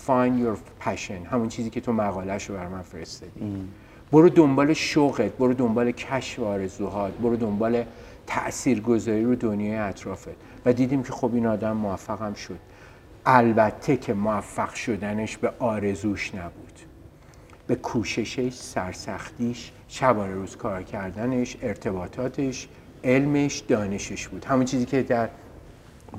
[0.07, 3.67] find your passion همون چیزی که تو مقالهش رو بر من فرستادی.
[4.11, 7.83] برو دنبال شوقت برو دنبال کشف آرزوهات برو دنبال
[8.27, 10.35] تاثیرگذاری رو دنیای اطرافت.
[10.65, 12.59] و دیدیم که خب این آدم موفقم شد.
[13.25, 16.79] البته که موفق شدنش به آرزوش نبود.
[17.67, 22.67] به کوششش سرسختیش شبانه روز کار کردنش ارتباطاتش
[23.03, 24.45] علمش دانشش بود.
[24.45, 25.29] همون چیزی که در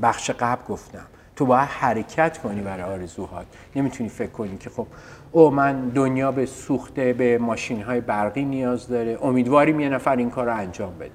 [0.02, 1.07] بخش قبل گفتم.
[1.37, 3.46] تو باید حرکت کنی برای آرزوهات.
[3.76, 4.87] نمی‌تونی فکر کنی که خب
[5.33, 9.18] او من دنیا به سوخته به ماشین های برقی نیاز داره.
[9.22, 11.11] امیدواریم یه نفر این کار رو انجام بده.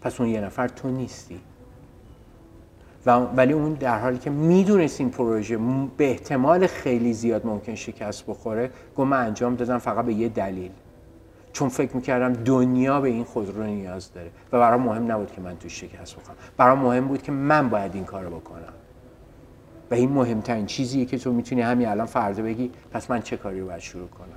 [0.00, 1.40] پس اون یه نفر تو نیستی.
[3.06, 5.58] و ولی اون در حالی که می‌دونست این پروژه
[5.96, 10.70] به احتمال خیلی زیاد ممکن شکست بخوره گفت من انجام دادم فقط به یه دلیل.
[11.58, 14.30] چون فکر می‌کردم دنیا به این خودرو نیاز داره.
[14.52, 16.36] و برام مهم نبود که من توی شکست بخورم.
[16.56, 18.72] برام مهم بود که من باید این کارو بکنم.
[19.90, 23.60] و این مهمترین چیزیه که تو می‌تونی همین الان فردا بگی پس من چه کاری
[23.60, 24.28] رو باید شروع کنم؟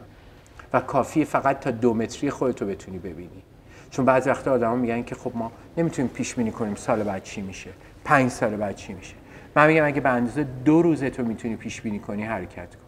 [0.74, 3.44] و کافیه فقط تا دو متری خودتو بتونی ببینی.
[3.92, 7.42] چون بعضی وقتا آدما میگن که خب ما نمی‌تونیم پیش بینی کنیم سال بعد چی
[7.42, 7.70] میشه.
[8.04, 9.16] پنج سال بعد چی میشه.
[9.56, 12.82] من میگم اگه به اندازه دو روزه تو می‌تونی پیش بینی کنی حرکت کن.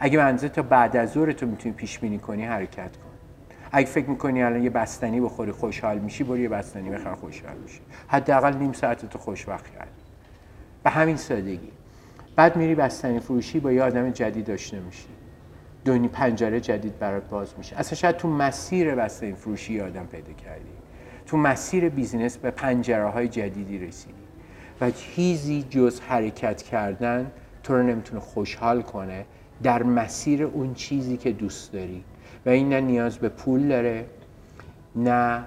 [0.00, 3.07] اگه به اندازه تا بعد از ظهر تو می‌تونی پیش بینی کنی حرکت کن.
[3.72, 7.80] اگه فکر می‌کنی الان یه بستنی بخوری خوشحال میشی برو یه بستنی بخور خوشحال میشی.
[8.08, 9.90] حداقل نیم ساعت تو خوشبخت کردی.
[10.82, 11.72] به همین سادگی.
[12.36, 15.08] بعد میری بستنی فروشی با یه آدم جدید آشنا میشی.
[15.84, 17.76] دونی پنجره جدید برات باز میشه.
[17.76, 20.70] اصلا شاید تو مسیر بستنی فروشی آدم پیدا کردی.
[21.26, 24.14] تو مسیر بیزینس به پنجره های جدیدی رسیدی.
[24.80, 27.30] و چیزی جز حرکت کردن
[27.62, 29.24] تو رو نمی‌تونه خوشحال کنه
[29.62, 32.04] در مسیر اون چیزی که دوست داری.
[32.48, 34.06] و این نه نیاز به پول داره
[34.96, 35.44] نه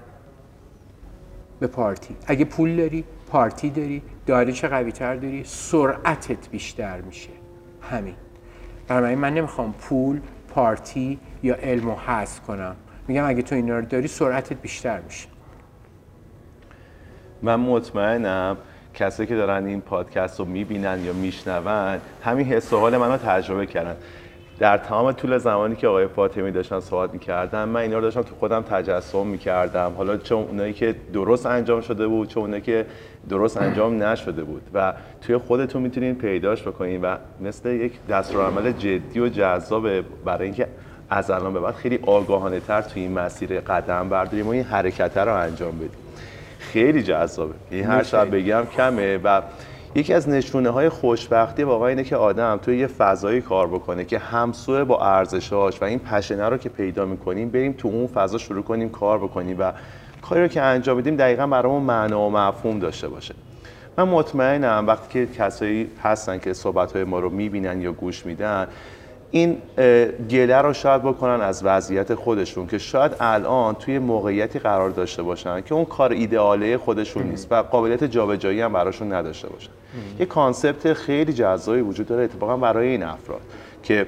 [1.59, 2.15] به پارتی.
[2.27, 7.29] اگه پول داری پارتی داری دارش قوی تر داری سرعتت بیشتر میشه.
[7.81, 8.15] همین.
[8.87, 12.75] برای من نمی‌خوام پول پارتی یا علم و حذف کنم.
[13.07, 15.27] میگم اگه تو اینا رو داری سرعتت بیشتر میشه.
[17.41, 18.57] من مطمئنم
[18.93, 23.65] کسایی که دارن این پادکست رو می‌بینن یا میشنون همین حس و حال منو تجربه
[23.65, 23.95] کردن.
[24.61, 28.35] در تمام طول زمانی که آقای فاطمی داشتن صحبت می‌کردن من اینا رو داشتم تو
[28.35, 29.93] خودم تجسم می‌کردم.
[29.97, 32.85] حالا چون اونایی که درست انجام شده بود چون اونایی که
[33.29, 34.61] درست انجام نشده بود.
[34.73, 40.67] و توی خودتون می‌تونین پیداش بکنین و مثل یک دستورالعمل جدی و جذاب برای اینکه
[41.09, 45.17] از الان به بعد خیلی آگاهانه تر توی این مسیر قدم برداریم و این حرکت
[45.17, 45.89] رو انجام بدیم.
[46.59, 47.53] خیلی جذابه.
[47.71, 49.41] این هر شب بگم کمه و
[49.95, 54.19] یکی از نشونه های خوشبختی واقعا اینه که آدم توی یه فضایی کار بکنه که
[54.19, 58.63] همسوه با ارزشاش و این پشنه رو که پیدا می‌کنیم بریم تو اون فضا شروع
[58.63, 59.71] کنیم کار بکنیم و
[60.21, 63.35] کاری رو که انجام بدیم دقیقا برامون معنا و مفهوم داشته باشه.
[63.97, 68.67] من مطمئنم وقتی که کسایی هستن که صحبت های ما رو می‌بینن یا گوش میدن
[69.31, 69.57] این
[70.29, 75.61] گله رو شاید بکنن از وضعیت خودشون که شاید الان توی موقعیتی قرار داشته باشن
[75.61, 79.71] که اون کار ایدئاله خودشون نیست و قابلیت جابجایی هم براشون نداشته باشن.
[80.19, 83.41] یه concept خیلی جذابی وجود داره اتفاقا برای این افراد
[83.83, 84.05] که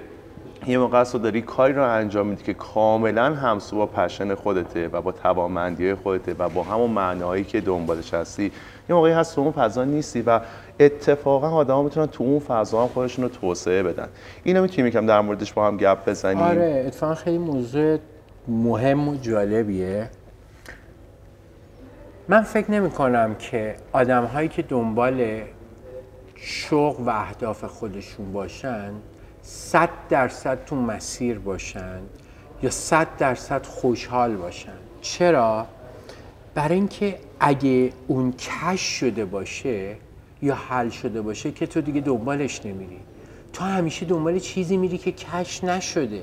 [0.67, 5.01] یه موقع است داری کاری رو انجام میدی که کاملا همسو با passion خودته و
[5.01, 8.51] با توانمندی خودته و با همون معنایی که دنبالش هستی.
[8.89, 10.39] یه موقعی هست تو اون فضا نیستی و
[10.79, 14.07] اتفاقا آدم می‌تونن تو اون فضا هم خودشون رو توسعه بدن.
[14.43, 16.37] اینو می‌تونیم یکم در موردش با هم گپ بزنیم.
[16.37, 17.97] آره اتفاقا خیلی موضوع
[18.47, 20.09] مهم و جالبیه.
[22.27, 25.41] من فکر نمی کنم که آدم هایی که دنبال
[26.35, 28.91] شوق و اهداف خودشون باشن
[29.45, 31.99] صد درصد تو مسیر باشن
[32.63, 34.77] یا صد درصد خوشحال باشن.
[35.01, 35.67] چرا؟
[36.55, 39.95] برای اینکه اگه اون کش شده باشه
[40.41, 42.99] یا حل شده باشه که تو دیگه دنبالش نمیری.
[43.53, 46.21] تو همیشه دنبال چیزی میری که کش نشده.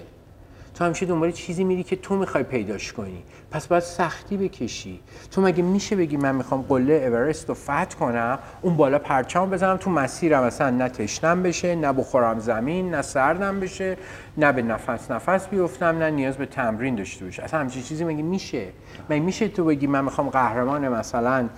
[0.81, 3.23] تو همیشه دنبال چیزی میری که تو می‌خوای پیداش کنی.
[3.51, 5.01] پس باید سختی بکشی.
[5.31, 9.77] تو مگه میشه بگی من می‌خوام قله اورست رو فتح کنم اون بالا پرچم بزنم
[9.77, 13.97] تو مسیرم مثلا نه تشنم بشه نه بخورم زمین نه سردم بشه
[14.37, 18.23] نه به نفس نفس بیفتم نه نیاز به تمرین داشته باشه اصلا همچین چیزی مگه
[18.23, 18.67] میشه؟
[19.11, 21.49] مگه میشه تو بگی من می‌خوام قهرمان مثلا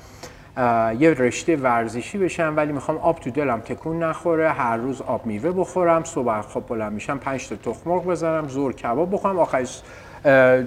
[0.56, 5.50] یه رشته ورزشی بشم ولی می‌خوام آب تو دلم تکون نخوره هر روز آب میوه
[5.50, 9.82] بخورم صبح خواب بلند میشم پنج تا تخم مرغ بزنم زور کباب بخورم آخرش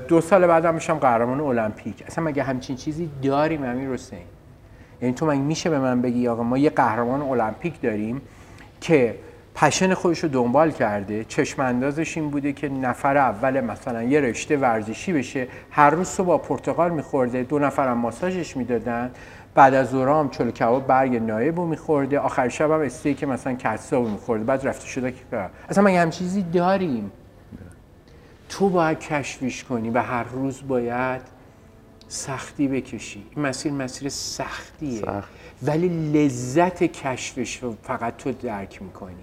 [0.07, 2.03] دو سال بعدم میشم قهرمان المپیک.
[2.07, 4.19] اصلا مگه همچین چیزی داریم امیر حسین؟
[5.01, 8.21] یعنی تو مگه میشه به من بگی آقا ما یه قهرمان المپیک داریم
[8.81, 9.15] که
[9.55, 14.57] پشن خودش رو دنبال کرده چشم اندازش این بوده که نفر اول مثلا یه رشته
[14.57, 19.11] ورزشی بشه هر روز صبح پرتقال میخورده دو نفرم ماساژش می‌دادن
[19.55, 22.19] بعد از ظهر چلو کباب برگ نایب رو میخورده.
[22.19, 24.43] آخر شب هم استیک مثلا کسا میخورده.
[24.43, 27.11] بعد رفته شده که اصلا مگه هم چیزی داریم؟
[28.49, 31.21] تو باید کشفش کنی و هر روز باید
[32.07, 33.25] سختی بکشی.
[33.35, 35.01] این مسیر مسیر سختیه.
[35.01, 35.29] سخت.
[35.63, 39.15] ولی لذت کشفش رو فقط تو درک می‌کنی.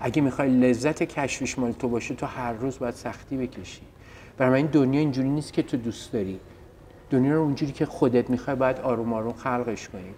[0.00, 3.82] اگه می‌خوای لذت کشفش مال تو باشه تو هر روز باید سختی بکشی.
[4.38, 6.40] برای من این دنیا اینجوری نیست که تو دوست داری.
[7.14, 10.14] دنیا رو اونجوری که خودت می‌خوای باید آروم آروم خلقش کنی.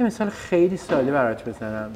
[0.00, 1.90] یه مثال خیلی ساده برات بزنم.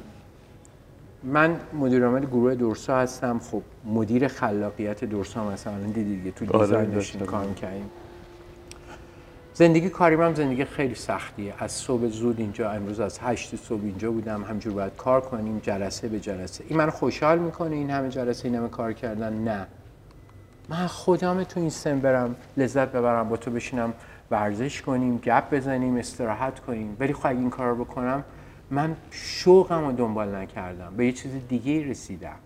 [1.22, 3.38] من مدیر عامل گروه دورسا هستم.
[3.38, 7.90] خب مدیر خلاقیت دورسا مثلا دیدی دیگه تو آره، دیزاین داشتیم کار می‌کنیم
[9.54, 11.54] زندگی کاری هم زندگی خیلی سختیه.
[11.58, 14.44] از صبح زود اینجا امروز از هشت صبح اینجا بودم.
[14.44, 15.58] همجور باید کار کنیم.
[15.58, 16.64] جلسه به جلسه.
[16.68, 19.32] این من خوشحال می‌کنه این همه جلسه این همه کار کردن.
[19.32, 19.66] نه.
[20.68, 23.92] من خودم تو این سن برم لذت ببرم با تو بشینم
[24.30, 26.96] ورزش کنیم گپ بزنیم استراحت کنیم.
[27.00, 28.24] ولی خب این کار رو بکنم
[28.70, 30.92] من شوقم رو دنبال نکردم.
[30.96, 32.36] به یه چیز دیگه رسیدم.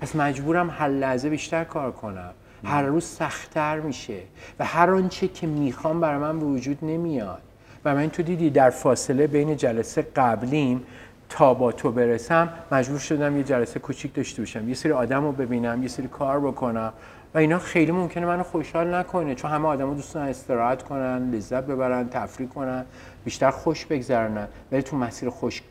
[0.00, 2.30] پس مجبورم هر لحظه بیشتر کار کنم.
[2.64, 4.18] هر روز سختتر میشه.
[4.58, 7.42] و هر آنچه که می‌خوام برای من وجود نمیاد.
[7.84, 10.82] و من تو دیدی در فاصله بین جلسه قبلیم
[11.28, 14.68] تا با تو برسم مجبور شدم یه جلسه کوچیک داشته باشم.
[14.68, 16.92] یه سری آدم رو ببینم یه سری کار بکنم.
[17.36, 22.08] و اینا خیلی ممکنه منو خوشحال نکنه چون همه آدما دوستان استراحت کنن لذت ببرن
[22.08, 22.84] تفریح کنن
[23.24, 24.48] بیشتر خوش بگذرونن.
[24.72, 25.62] ولی تو مسیر خوش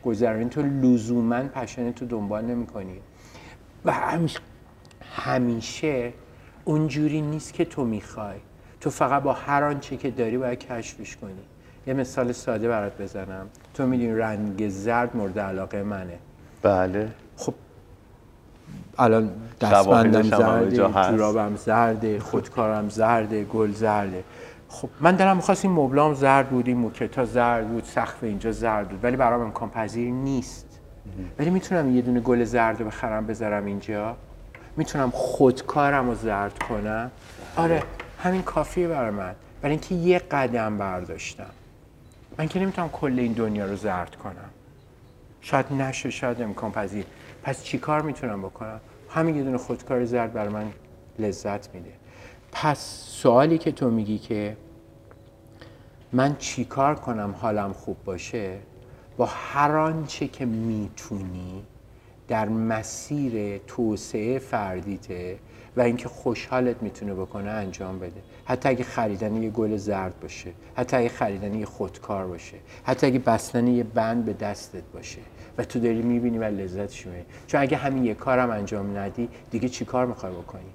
[0.50, 3.00] تو لزوما پشنه تو دنبال نمی‌کنی.
[3.84, 4.40] و همیشه
[5.12, 6.12] همیشه
[6.64, 8.36] اونجوری نیست که تو می‌خوای.
[8.80, 11.32] تو فقط با هر آنچه که داری باید کشفش کنی.
[11.86, 13.46] یه مثال ساده برات بزنم.
[13.74, 16.18] تو می‌دونی رنگ زرد مورد علاقه منه.
[16.62, 17.08] بله.
[17.36, 17.54] خب
[18.98, 19.30] الان
[19.60, 20.76] دستبندم زرده
[21.10, 24.24] جورابم زرده خودکارم زرده گل زرده.
[24.68, 28.88] خب من دلم می‌خواست این مبلام زرد بود این موکتا زرد بود سقف اینجا زرد
[28.88, 30.66] بود ولی برام امکان پذیر نیست.
[31.38, 34.16] ولی می‌تونم یه دونه گل زرد رو بخرم بذارم اینجا.
[34.76, 37.10] می‌تونم خودکارم رو زرد کنم.
[37.56, 37.82] آره
[38.22, 39.34] همین کافیه برای من.
[39.62, 41.50] برای اینکه یه قدم برداشتم.
[42.38, 44.50] من که نمی‌تونم کل این دنیا رو زرد کنم.
[45.40, 47.04] شاید نشه شاید امکان پذیر.
[47.46, 50.72] پس چی کار می‌تونم بکنم؟ همین یه دونه خودکار زرد بر من
[51.18, 51.92] لذت میده.
[52.52, 54.56] پس سوالی که تو میگی که
[56.12, 58.58] من چی کار کنم حالم خوب باشه؟
[59.16, 61.62] با هر آنچه که می‌تونی
[62.28, 65.38] در مسیر توسعه فردیته
[65.76, 68.22] و اینکه خوشحالت می‌تونه بکنه انجام بده.
[68.44, 73.18] حتی اگه خریدن یه گل زرد باشه حتی اگه خریدن یه خودکار باشه حتی اگه
[73.18, 75.20] بستن یه بند به دستت باشه.
[75.58, 79.68] و تو داری می‌بینی و لذتش می‌بینی چون اگه همین یه کارم انجام ندی دیگه
[79.68, 80.70] چی کار می‌خوای بکنی؟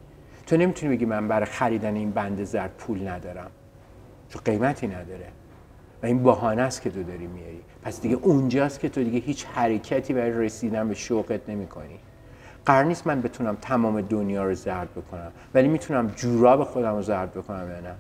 [0.48, 3.52] تو نمی‌تونی بگی من برای خریدن این بند زرد پول ندارم.
[4.30, 5.28] چون قیمتی نداره.
[6.04, 9.46] و این بهانه است که تو داری میاری پس دیگه اونجاست که تو دیگه هیچ
[9.46, 12.00] حرکتی برای رسیدن به شوقت نمی‌کنی.
[12.66, 15.32] قرار نیست من بتونم تمام دنیا رو زرد بکنم.
[15.54, 17.96] ولی می‌تونم جوراب خودم رو زرد بکنم یا نه؟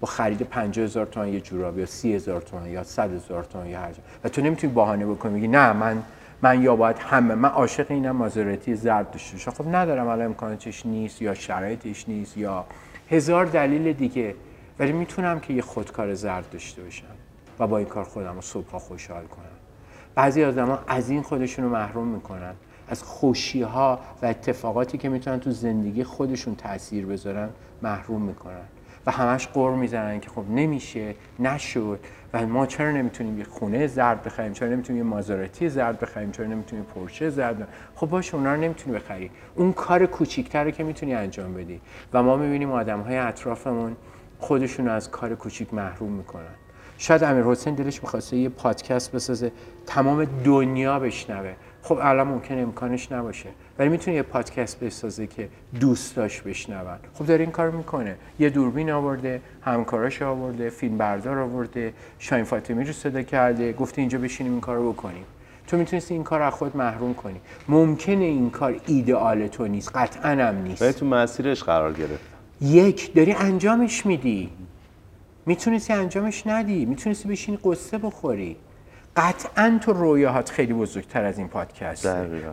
[0.00, 3.66] با خرید 50 هزار تومان یه جوراب یا 30 هزار تومان یا 100 هزار تومان
[3.66, 3.90] یا هر
[4.24, 6.02] و تو نمی‌تونی بهانه بکنی میگی نه من
[6.42, 10.86] من یا باید همه من عاشق اینم مازراتی زرد داشته باشم خب ندارم الان امکاناتش
[10.86, 12.64] نیست یا شرایطش نیست یا
[13.10, 14.34] هزار دلیل دیگه.
[14.78, 17.04] ولی می‌تونم که یه خودکار زرد داشته باشم
[17.58, 19.44] و با این کار خودم رو صبح خوشحال کنم.
[20.14, 22.54] بعضی آدما از این خودشون رو محروم می‌کنن.
[22.88, 27.48] از خوشی ها و اتفاقاتی که می‌تونن تو زندگی خودشون تاثیر بذارن
[27.82, 28.66] محروم می‌کنن.
[29.06, 32.00] و همش قر می‌زنن که خب نمیشه نشد.
[32.34, 36.46] و ما چرا نمی‌تونیم یه خونه زرد بخریم؟ چرا نمی‌تونیم یه مازراتی زرد بخریم؟ چرا
[36.46, 39.30] نمی‌تونیم پورشه زرد خب باشه اونا رو نمی‌تونی بخری.
[39.54, 41.80] اون کار کوچیکتر که می‌تونی انجام بدی.
[42.12, 43.96] و ما می‌بینیم آدم های اطرافمون
[44.38, 46.54] خودشون از کار کوچیک محروم می‌کنن.
[46.98, 49.52] شاید امیر حسین دلش می‌خواسته یه پادکست بسازه
[49.86, 51.52] تمام دنیا بشنوه.
[51.82, 53.48] خب الان ممکن امکانش نباشه.
[53.78, 55.48] ولی می‌تونه یه پادکست بسازه که
[55.80, 56.98] دوستاش بشنون.
[57.14, 58.16] خب داره این کار می‌کنه.
[58.38, 64.18] یه دوربین آورده همکاراش آورده فیلم بردار آورده شاین فاطمی رو صدا کرده گفته اینجا
[64.18, 65.24] بشینیم این کار رو بکنیم.
[65.66, 67.40] تو می‌تونستی این کار از خود محروم کنی.
[67.68, 70.82] ممکنه این کار ایدئال تو نیست قطعا هم نیست.
[70.82, 72.24] ولی تو مسیرش قرار گرفت.
[72.60, 74.50] یک داری انجامش میدی.
[75.46, 76.84] می‌تونستی انجامش ندی.
[76.84, 78.56] می‌تونستی بشینی قصه بخوری.
[79.16, 82.06] قطعا تو رویاهات خیلی بزرگتر از این پادکست.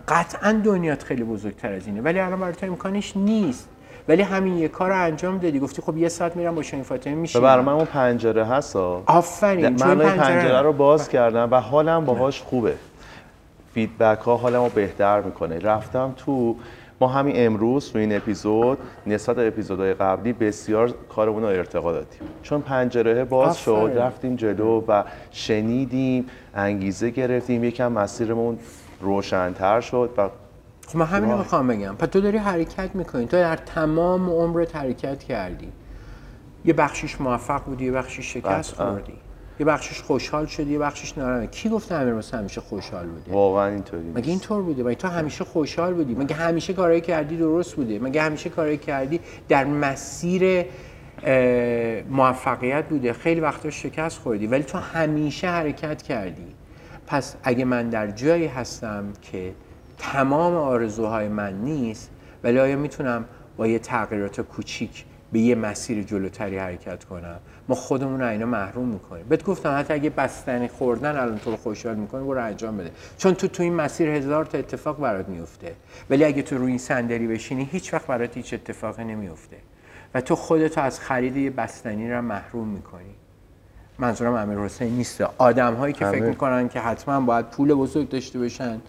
[0.07, 2.01] قطعا دنیات خیلی بزرگتر از اینه.
[2.01, 3.69] ولی الان برای تو امکانش نیست.
[4.07, 5.59] ولی همین یه کار رو انجام دادی.
[5.59, 7.43] گفتی خب یه ساعت میرم با شاین فاطمه و میشینم.
[7.43, 8.75] برای من اون پنجره هست.
[8.75, 12.73] آفرین من پنجره- پنجره رو باز کردم و حالم باهاش خوبه.
[13.73, 15.59] فیدبک ها حالم رو بهتر می‌کنه.
[15.59, 16.55] رفتم تو
[17.01, 22.19] ما همین امروز تو این اپیزود نسبت به اپیزودهای قبلی بسیار کارمون رو ارتقا دادیم
[22.43, 23.93] چون پنجره باز شد.
[23.95, 28.59] رفتیم جلو و شنیدیم انگیزه گرفتیم یکم مسیرمون
[29.01, 30.29] روشنتر شد و
[30.87, 31.37] خب من همین رو.
[31.37, 35.71] می‌خوام بگم پس تو داری حرکت می‌کنی تو در تمام عمرت حرکت کردی
[36.65, 38.75] یه بخشیش موفق بودی یه بخشیش شکست.
[38.75, 39.13] خوردی
[39.59, 41.51] یه بخشیش خوشحال شدی یه بخشیش ناراحت.
[41.51, 44.29] کی گفته امیر حسین همیشه خوشحال بوده؟ واقعا اینطوری مگه.
[44.29, 48.49] اینطور بوده؟ مگه تو همیشه خوشحال بودی؟ مگه همیشه کارایی کردی درست بوده؟ مگه همیشه
[48.49, 50.65] کارایی کردی در مسیر
[52.09, 56.47] موفقیت بوده؟ خیلی وقتا شکست خوردی ولی تو همیشه حرکت کردی.
[57.07, 59.53] پس اگه من در جایی هستم که
[59.97, 62.09] تمام آرزوهای من نیست
[62.43, 63.25] ولی آیا می‌تونم
[63.57, 67.39] با یه تغییرات کوچیک به یه مسیر جلوتری حرکت کنم.
[67.67, 69.25] ما خودمون رو اینا محروم می‌کنیم.
[69.29, 72.91] بهت گفتم حتی اگه بستنی خوردن الان تو رو خوشحال می‌کنه برو انجام بده.
[73.17, 75.75] چون تو تو این مسیر هزار تا اتفاق برات میفته
[76.09, 79.57] ولی اگه تو روی این صندلی بشینی هیچ وقت برات هیچ اتفاقی نمیفته
[80.13, 83.15] و تو خودتو از خرید یه بستنی رو محروم می‌کنی.
[83.99, 85.21] منظورم امیر حسین نیست.
[85.37, 86.23] آدم هایی که فکر.
[86.23, 88.81] می‌کنن که حتما باید پول بزرگ داشته باشن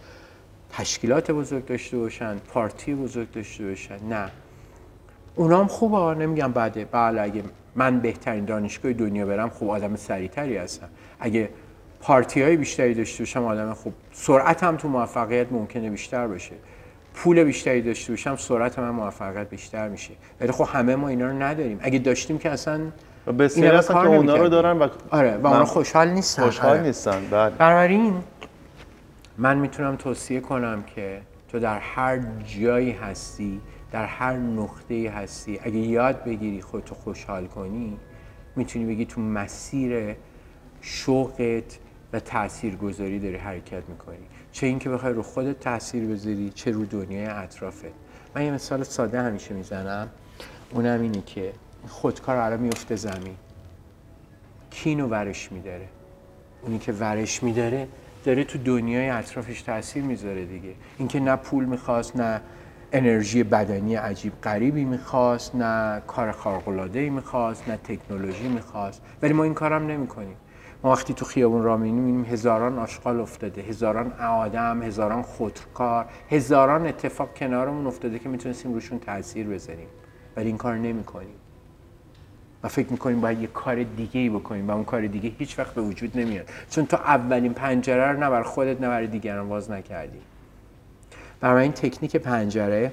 [0.70, 3.98] تشکیلات بزرگ داشته باشن پارتی بزرگ داشته باشن.
[4.08, 4.30] نه.
[5.38, 6.84] اونا هم خوبه نمیگم بعده.
[6.84, 7.42] بله اگه
[7.74, 10.88] من بهترین دانشگاه دنیا برم خب آدم سریعتری هستم.
[11.20, 11.48] اگه
[12.00, 13.94] پارتی های بیشتری داشته باشم آدم خوب.
[14.12, 16.54] سرعت هم تو موفقیت ممکنه بیشتر باشه.
[17.14, 20.10] پول بیشتری داشته باشم سرعت من موفقیت بیشتر میشه.
[20.40, 21.78] ولی خب همه ما اینا رو نداریم.
[21.82, 22.80] اگه داشتیم که اصلا
[23.38, 24.48] این هستن کار که اونا رو.
[24.48, 26.42] دارن و آره و اونا خوشحال نیستن.
[26.42, 26.82] خوشحال آره.
[26.82, 27.22] نیستن.
[27.30, 27.50] بله.
[27.50, 28.14] بنابراین
[29.38, 31.20] من می‌تونم توصیه کنم که
[31.52, 32.18] تو در هر
[32.60, 33.60] جایی هستی
[33.92, 35.60] در هر نقطه هستی.
[35.62, 37.96] اگه یاد بگیری خودتو خوشحال کنی
[38.56, 40.16] می‌تونی بگی تو مسیر
[40.80, 41.78] شوقت
[42.12, 44.26] و تاثیرگذاری داری حرکت می‌کنی.
[44.52, 47.84] چه اینکه بخوای رو خودت تاثیر بذاری چه رو دنیای اطرافت.
[48.34, 50.08] من یه مثال ساده همیشه می‌زنم.
[50.70, 51.52] اونم اینه که
[51.88, 53.36] خودکار الان میفته زمین.
[54.70, 55.88] کی اینو ورش میداره.
[56.62, 57.88] اونی که ورش میداره
[58.24, 60.74] داره تو دنیای اطرافش تاثیر می‌ذاره دیگه.
[60.98, 62.40] اینکه نه پول می‌خواست نه
[62.92, 69.02] انرژی بدنی عجیب غریبی می‌خواست نه کار خارق‌العاده‌ای می‌خواست نه تکنولوژی می‌خواست.
[69.22, 70.36] ولی ما این کارم نمی‌کنیم.
[70.82, 77.34] ما وقتی تو خیابون راه می‌بینیم هزاران آشغال افتاده هزاران آدم هزاران خودکار هزاران اتفاق
[77.34, 79.88] کنارمون افتاده که می‌تونستیم روشون تاثیر بذاریم.
[80.36, 81.34] ولی این کار نمی‌کنیم.
[82.62, 85.74] و فکر می‌کنیم باید یه کار دیگه ای بکنیم و اون کار دیگه هیچ وقت
[85.74, 86.48] به وجود نمیاد.
[86.70, 90.20] چون تو اولین پنجره رو نه بر خودت نه برای دیگران باز نکردی.
[91.40, 92.92] برای این تکنیک پنجره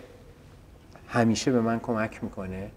[1.08, 2.72] همیشه به من کمک می‌کنه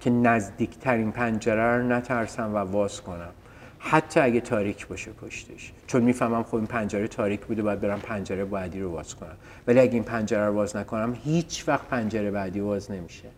[0.00, 3.30] که نزدیکترین پنجره رو نترسم و واز کنم.
[3.78, 5.72] حتی اگه تاریک باشه پشتش.
[5.86, 9.36] چون می‌فهمم خب این پنجره تاریک بوده باید برم پنجره بعدی رو باز کنم.
[9.66, 13.28] ولی اگه این پنجره رو باز نکنم هیچ وقت پنجره بعدی باز نمیشه.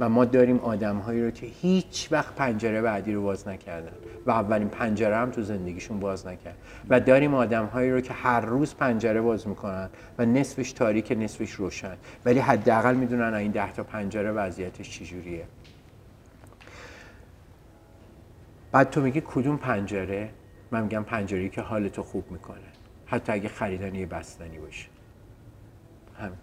[0.00, 3.92] و ما داریم آدم هایی رو که هیچ وقت پنجره بعدی رو باز نکردن
[4.26, 6.56] و اولین پنجره هم تو زندگیشون باز نکرد.
[6.88, 11.50] و داریم آدم هایی رو که هر روز پنجره باز می‌کنن و نصفش تاریک نصفش
[11.50, 11.96] روشن.
[12.24, 15.44] ولی حداقل می‌دونن این ده تا پنجره وضعیتش چجوریه.
[18.72, 20.30] بعد تو میگی کدوم پنجره؟
[20.70, 22.58] من میگم پنجره که حالتو خوب می‌کنه.
[23.06, 24.86] حتی اگه خریدن یه بستنی باشه.
[26.18, 26.38] همین.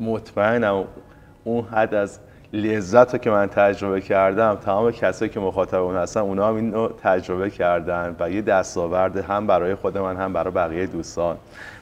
[0.00, 0.84] مطمئنم
[1.44, 2.18] اون حد از
[2.52, 6.72] لذت رو که من تجربه کردم تمام کسایی که مخاطب اون هستن اونا هم این
[6.72, 11.36] رو تجربه کردن و یه دستاورد هم برای خود من هم برای بقیه دوستان.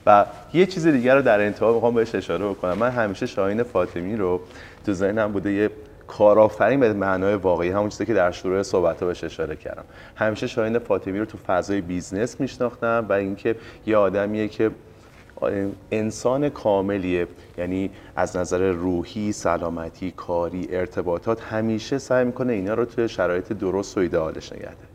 [0.06, 2.78] و یه چیز دیگر رو در انتها می‌خوام بهش اشاره بکنم.
[2.78, 4.40] من همیشه شاهین فاطمی رو
[4.86, 5.70] تو ذهنم بوده یه
[6.06, 9.84] کارآفرین به معنای واقعی همون چیزی که در شروع صحبت بهش اشاره کردم.
[10.16, 13.56] همیشه شاهین فاطمی رو تو فضای business میشناختم و اینکه
[13.86, 14.70] یه آدمیه که
[15.90, 17.26] انسان کاملیه.
[17.58, 23.96] یعنی از نظر روحی سلامتی کاری ارتباطات همیشه سعی می‌کنه اینا رو توی شرایط درست
[23.96, 24.88] و ایدئالش نگه داره.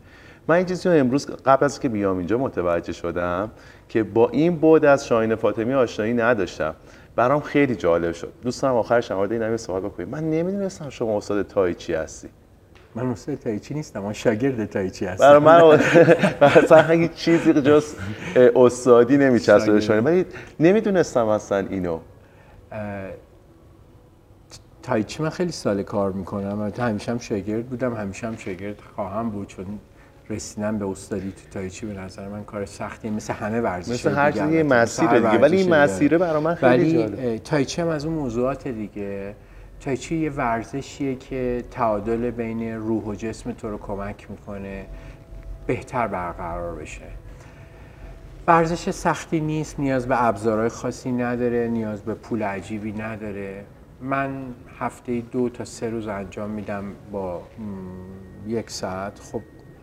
[0.48, 3.50] من این چیزی رو امروز قبل از که بیام اینجا متوجه شدم
[3.88, 6.74] که با این بود از شاهین فاطمی آشنایی نداشتم.
[7.16, 8.32] برام خیلی جالب شد.
[8.42, 12.28] دوستان آخرش هم این همین سوال بکنید من نمی‌دونستم شما استاد تایچی هستی.
[12.94, 15.40] من استاد تایچی نیستم من شاگرد تایچی هستم.
[15.40, 15.80] برای من
[16.56, 17.94] مثلا اگه چیزی جز
[18.56, 20.26] استادی نمیچسبه شاید ولی
[20.60, 21.98] نمی‌دونستم اصلا اینو.
[24.82, 26.72] تایچی من خیلی سال کار می‌کنم.
[26.78, 29.46] همیشه هم شاگرد بودم همیشه هم شاگرد خواهم بود.
[29.46, 29.66] چون
[30.30, 34.32] رسیدن به استادی تو تایچی به نظر من کار سختی مثل همه ورزش مثل هر
[34.32, 35.38] چیزی مسیر دیگه.
[35.38, 37.36] ولی این مسیره برای من خیلی جالب.
[37.36, 39.34] تایچی هم از اون موضوعات دیگه.
[39.84, 44.86] تایچی یه ورزشیه که تعادل بین روح و جسم تو رو کمک می‌کنه
[45.66, 47.06] بهتر برقرار بشه.
[48.46, 53.64] ورزش سختی نیست نیاز به ابزارهای خاصی نداره نیاز به پول عجیبی نداره.
[54.00, 54.44] من
[54.78, 57.42] هفته دو تا سه روز انجام میدم با
[58.46, 59.18] یک ساعت.
[59.18, 59.40] خب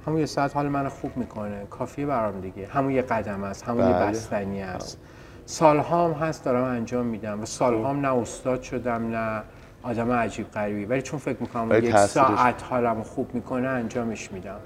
[0.07, 1.65] همون یه ساعت حال من خوب می‌کنه.
[1.69, 2.67] کافیه برام دیگه.
[2.67, 4.05] همون یه قدم است همون یه بله.
[4.05, 4.99] بستنی است.
[5.45, 7.41] سالها هم هست دارم انجام میدم.
[7.41, 9.43] و سالها هم نه استاد شدم نه
[9.83, 10.85] آدم عجیب غریبی.
[10.85, 14.59] ولی چون فکر می‌کنم یک ساعت حالم خوب می‌کنه انجامش میدم.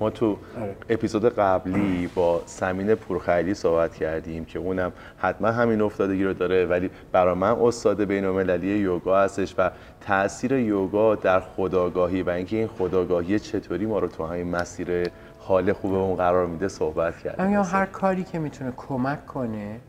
[0.00, 0.76] ما تو آره.
[0.88, 6.90] اپیزود قبلی با سمین پورخیلی صحبت کردیم که اونم حتما همین افتادگی رو داره ولی
[7.12, 12.66] برای من استاد بین المللی یوگا هستش و تاثیر یوگا در خداگاهی و اینکه این
[12.66, 17.62] خداگاهی چطوری ما رو تو همین مسیر حال خوب اون قرار میده صحبت کردیم.
[17.62, 19.80] هر کاری که می‌تونه کمک کنه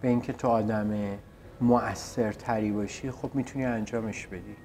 [0.00, 0.90] به اینکه تو آدم
[1.64, 4.56] مؤثرتری باشی خب می‌تونی انجامش بدی.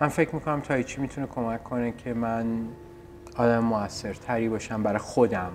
[0.00, 2.46] من فکر می‌کنم تا چی می‌تونه کمک کنه که من
[3.36, 5.50] آدم موثرتری باشم برای خودم.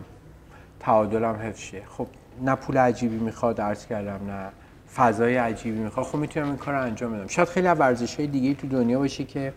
[0.80, 2.08] تعادلم حفظ خب
[2.42, 4.50] نه پول عجیبی می‌خواد درس کردم نه
[4.96, 6.06] فضای عجیبی می‌خواد.
[6.06, 7.28] خب می‌تونم این کار رو انجام بدم.
[7.28, 9.54] شاید خیلی از ورزش های دیگه تو دنیا باشه که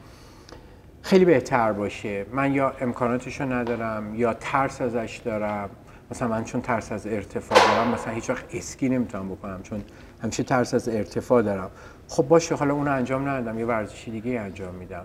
[1.02, 2.26] خیلی بهتر باشه.
[2.32, 5.70] من یا امکاناتشو ندارم یا ترس ازش دارم.
[6.10, 9.62] مثلا من چون ترس از ارتفاع دارم مثلا هیچ وقت اسکی نمی‌تونم بکنم.
[9.62, 9.84] چون
[10.24, 11.70] همیشه ترس از ارتفاع دارم.
[12.08, 15.04] خب باشه حالا اون انجام ندادم یه ورزشی دیگه انجام میدم.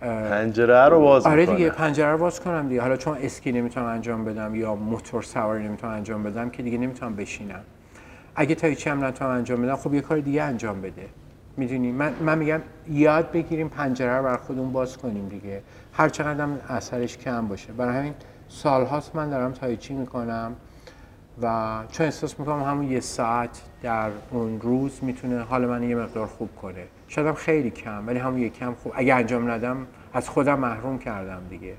[0.00, 2.80] پنجره رو باز آره دیگه پنجره رو باز کنم دیگه.
[2.80, 7.16] حالا چون اسکی نمی‌تونم انجام بدم یا موتور سواری نمی‌تونم انجام بدم که دیگه نمی‌تونم
[7.16, 7.60] بشینم.
[8.36, 11.06] اگه تا هیچی هم نتونم انجام بدم خب یه کار دیگه انجام بده.
[11.56, 15.62] می‌دونی؟ من, من میگم یاد بگیریم پنجره رو بر خودمون باز کنیم دیگه.
[15.92, 17.72] هر چقدر هم اثرش کم باشه.
[17.72, 18.14] برای همین
[18.48, 20.52] سالهاست من دارم تایچی می‌کنم.
[21.42, 26.26] و چون احساس می‌کنم همون یه ساعت در اون روز می‌تونه حال من یه مقدار
[26.26, 26.84] خوب کنه.
[27.08, 28.92] شاید خیلی کم ولی همون یه کم خوب.
[28.96, 31.74] اگه انجام ندم از خودم محروم کردم دیگه.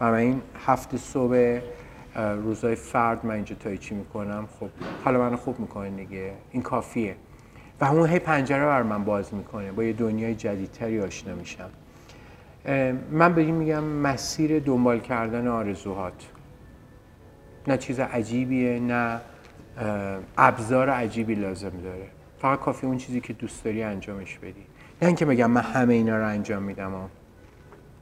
[0.00, 1.60] و این هفته صبح
[2.16, 4.48] روزای فرد من اینجا تایچی می‌کنم.
[4.60, 4.68] خب
[5.04, 6.32] حالا منو خوب می‌کنه دیگه.
[6.50, 7.16] این کافیه.
[7.80, 9.72] و همون هی پنجره بر من باز می‌کنه.
[9.72, 11.70] با یه دنیای جدیدتری آشنا میشم.
[13.10, 16.26] من به میگم مسیر دنبال کردن آرزوهات.
[17.66, 19.20] نه چیز عجیبیه نه
[20.38, 22.06] ابزار عجیبی لازم داره.
[22.38, 24.66] فقط کافی اون چیزی که دوست داری انجامش بدی.
[25.02, 27.10] نه اینکه بگم من همه اینا رو انجام میدم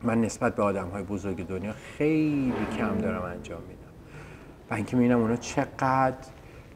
[0.02, 3.80] من نسبت به آدم های بزرگ دنیا خیلی کم دارم انجام میدم.
[4.70, 6.16] و اینکه می‌بینم اونا چقدر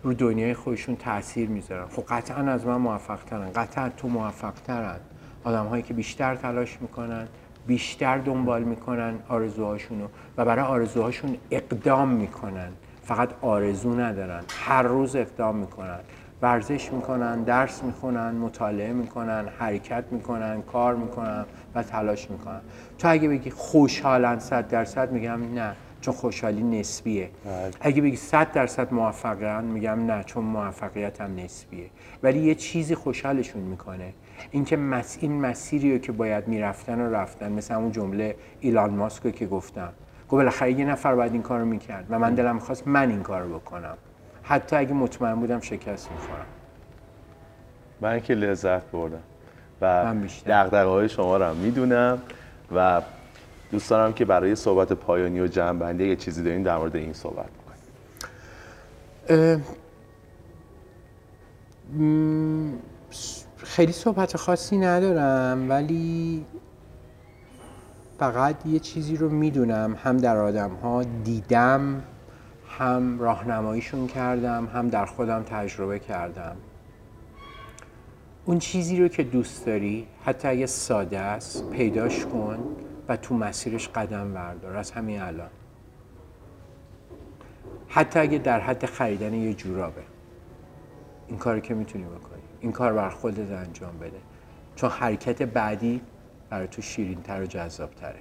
[0.03, 1.89] رو دنیای خودشون تاثیر می‌ذارن.
[1.89, 5.01] خب قطعا از من موفق ترن قطعا تو موفق ترن
[5.45, 7.29] آدم هایی که بیشتر تلاش می‌کنن
[7.67, 10.07] بیشتر دنبال می‌کنن آرزوهاشونو
[10.37, 12.69] و برای آرزوهاشون اقدام می‌کنن.
[13.03, 14.43] فقط آرزو ندارن.
[14.49, 15.99] هر روز اقدام می‌کنن.
[16.43, 21.45] ورزش می‌کنن درس می‌خونن مطالعه می‌کنن حرکت می‌کنن کار می‌کنن
[21.75, 22.61] و تلاش می‌کنن.
[22.99, 27.31] تو اگه بگی خوشحالن صد درصد میگم نه چون خوشحالی نسبیه.
[27.45, 27.71] بله.
[27.81, 31.87] اگه بگی صد درصد موفقن میگم نه چون موفقیت هم نسبیه.
[32.23, 34.13] ولی یه چیزی خوشحالشون می‌کنه.
[34.51, 39.31] اینکه مس این مسیری رو که باید می‌رفتن و رفتن مثل همون جمله ایلان ماسکو
[39.31, 39.93] که گفتم.
[40.29, 43.59] گفت بالاخره یه نفر باید این کارو می‌کرد و من دلم خواست من این کارو
[43.59, 43.97] بکنم.
[44.43, 46.47] حتی اگه مطمئن بودم شکست می‌خورم.
[48.01, 49.23] من که لذت بردم
[49.81, 50.15] و
[50.47, 52.19] دقدقه های شما رو هم می‌دونم
[52.75, 53.03] و
[53.71, 57.47] دوست دارم که برای صحبت پایانی و جمع یه چیزی دارین در مورد این صحبت
[59.29, 59.65] بکنیم.
[63.75, 66.45] خیلی صحبت خاصی ندارم ولی
[68.19, 69.99] فقط یه چیزی رو می‌دونم.
[70.05, 72.03] هم در آدم ها دیدم
[72.79, 76.57] هم راهنماییشون کردم هم در خودم تجربه کردم.
[78.45, 82.59] اون چیزی رو که دوست داری حتی اگه ساده است پیداش کن
[83.09, 84.77] و تو مسیرش قدم بردار.
[84.77, 85.51] از همین الان.
[87.89, 90.14] حتی اگه در حد خریدن یه جورابه.
[91.29, 92.43] این کاری که می‌تونی بکنی.
[92.61, 94.19] این کار بر خودت انجام بده.
[94.77, 96.01] چون حرکت بعدی
[96.51, 98.19] برای تو شیرین تر و جذاب تره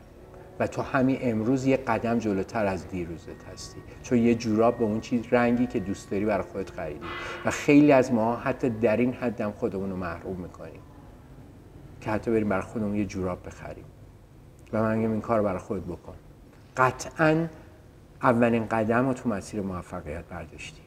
[0.60, 3.82] و تو همین امروز یه قدم جلوتر از دیروزت هستی.
[4.04, 7.06] چون یه جوراب به اون چیز رنگی که دوست داری برای خودت خریدی.
[7.46, 10.82] و خیلی از ما حتی در این حدم خودمون رو محروم می‌کنیم.
[12.02, 13.86] که حتی بریم برای خودمون یه جوراب بخریم.
[14.74, 16.16] و من این کار برای خود بکن.
[16.78, 17.48] قطعا
[18.24, 20.83] اولین قدم رو تو مسیر موفقیت برداشتی.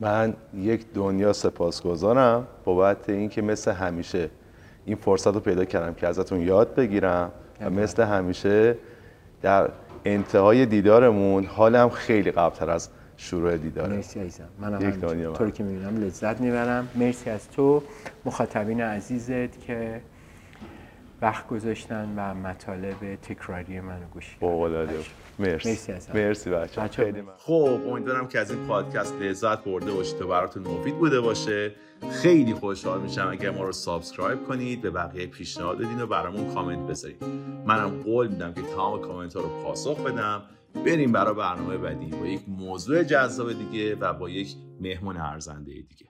[0.00, 4.30] من یک دنیا سپاسگزارم بابت اینکه مثل همیشه
[4.84, 7.30] این فرصت رو پیدا کردم که ازتون یاد بگیرم
[7.60, 8.76] و مثل همیشه
[9.42, 9.70] در
[10.04, 14.94] انتهای دیدارمون حالم خیلی قبراق‌تر از شروع دیداره مرسی عزیزم منم یک.
[14.94, 15.50] دنیا من.
[15.50, 17.82] که می‌بینم لذت می‌برم مرسی از تو
[18.24, 20.00] مخاطبین عزیزت که
[21.22, 24.88] وقت گذاشتن و مطالب تکراری منو گوش کردن.
[25.38, 25.92] مرسی.
[25.92, 26.12] مرسی.
[26.14, 26.86] مرسی بچه‌ها.
[26.86, 27.36] بچه‌ها، خیلی ممنون.
[27.38, 31.74] خب امیدوارم که از این پادکست لذت برده باشید و براتون مفید بوده باشه.
[32.10, 36.90] خیلی خوشحال میشم اگر ما رو subscribe کنید به بقیه پیشنهاد بدین و برامون کامنت
[36.90, 37.24] بذارید.
[37.66, 40.42] منم قول میدم که تمام کامنت ها رو پاسخ بدم.
[40.86, 46.06] بریم برای برنامه بعدی با یک موضوع جذاب دیگه و با یک مهمون ارزنده دیگه.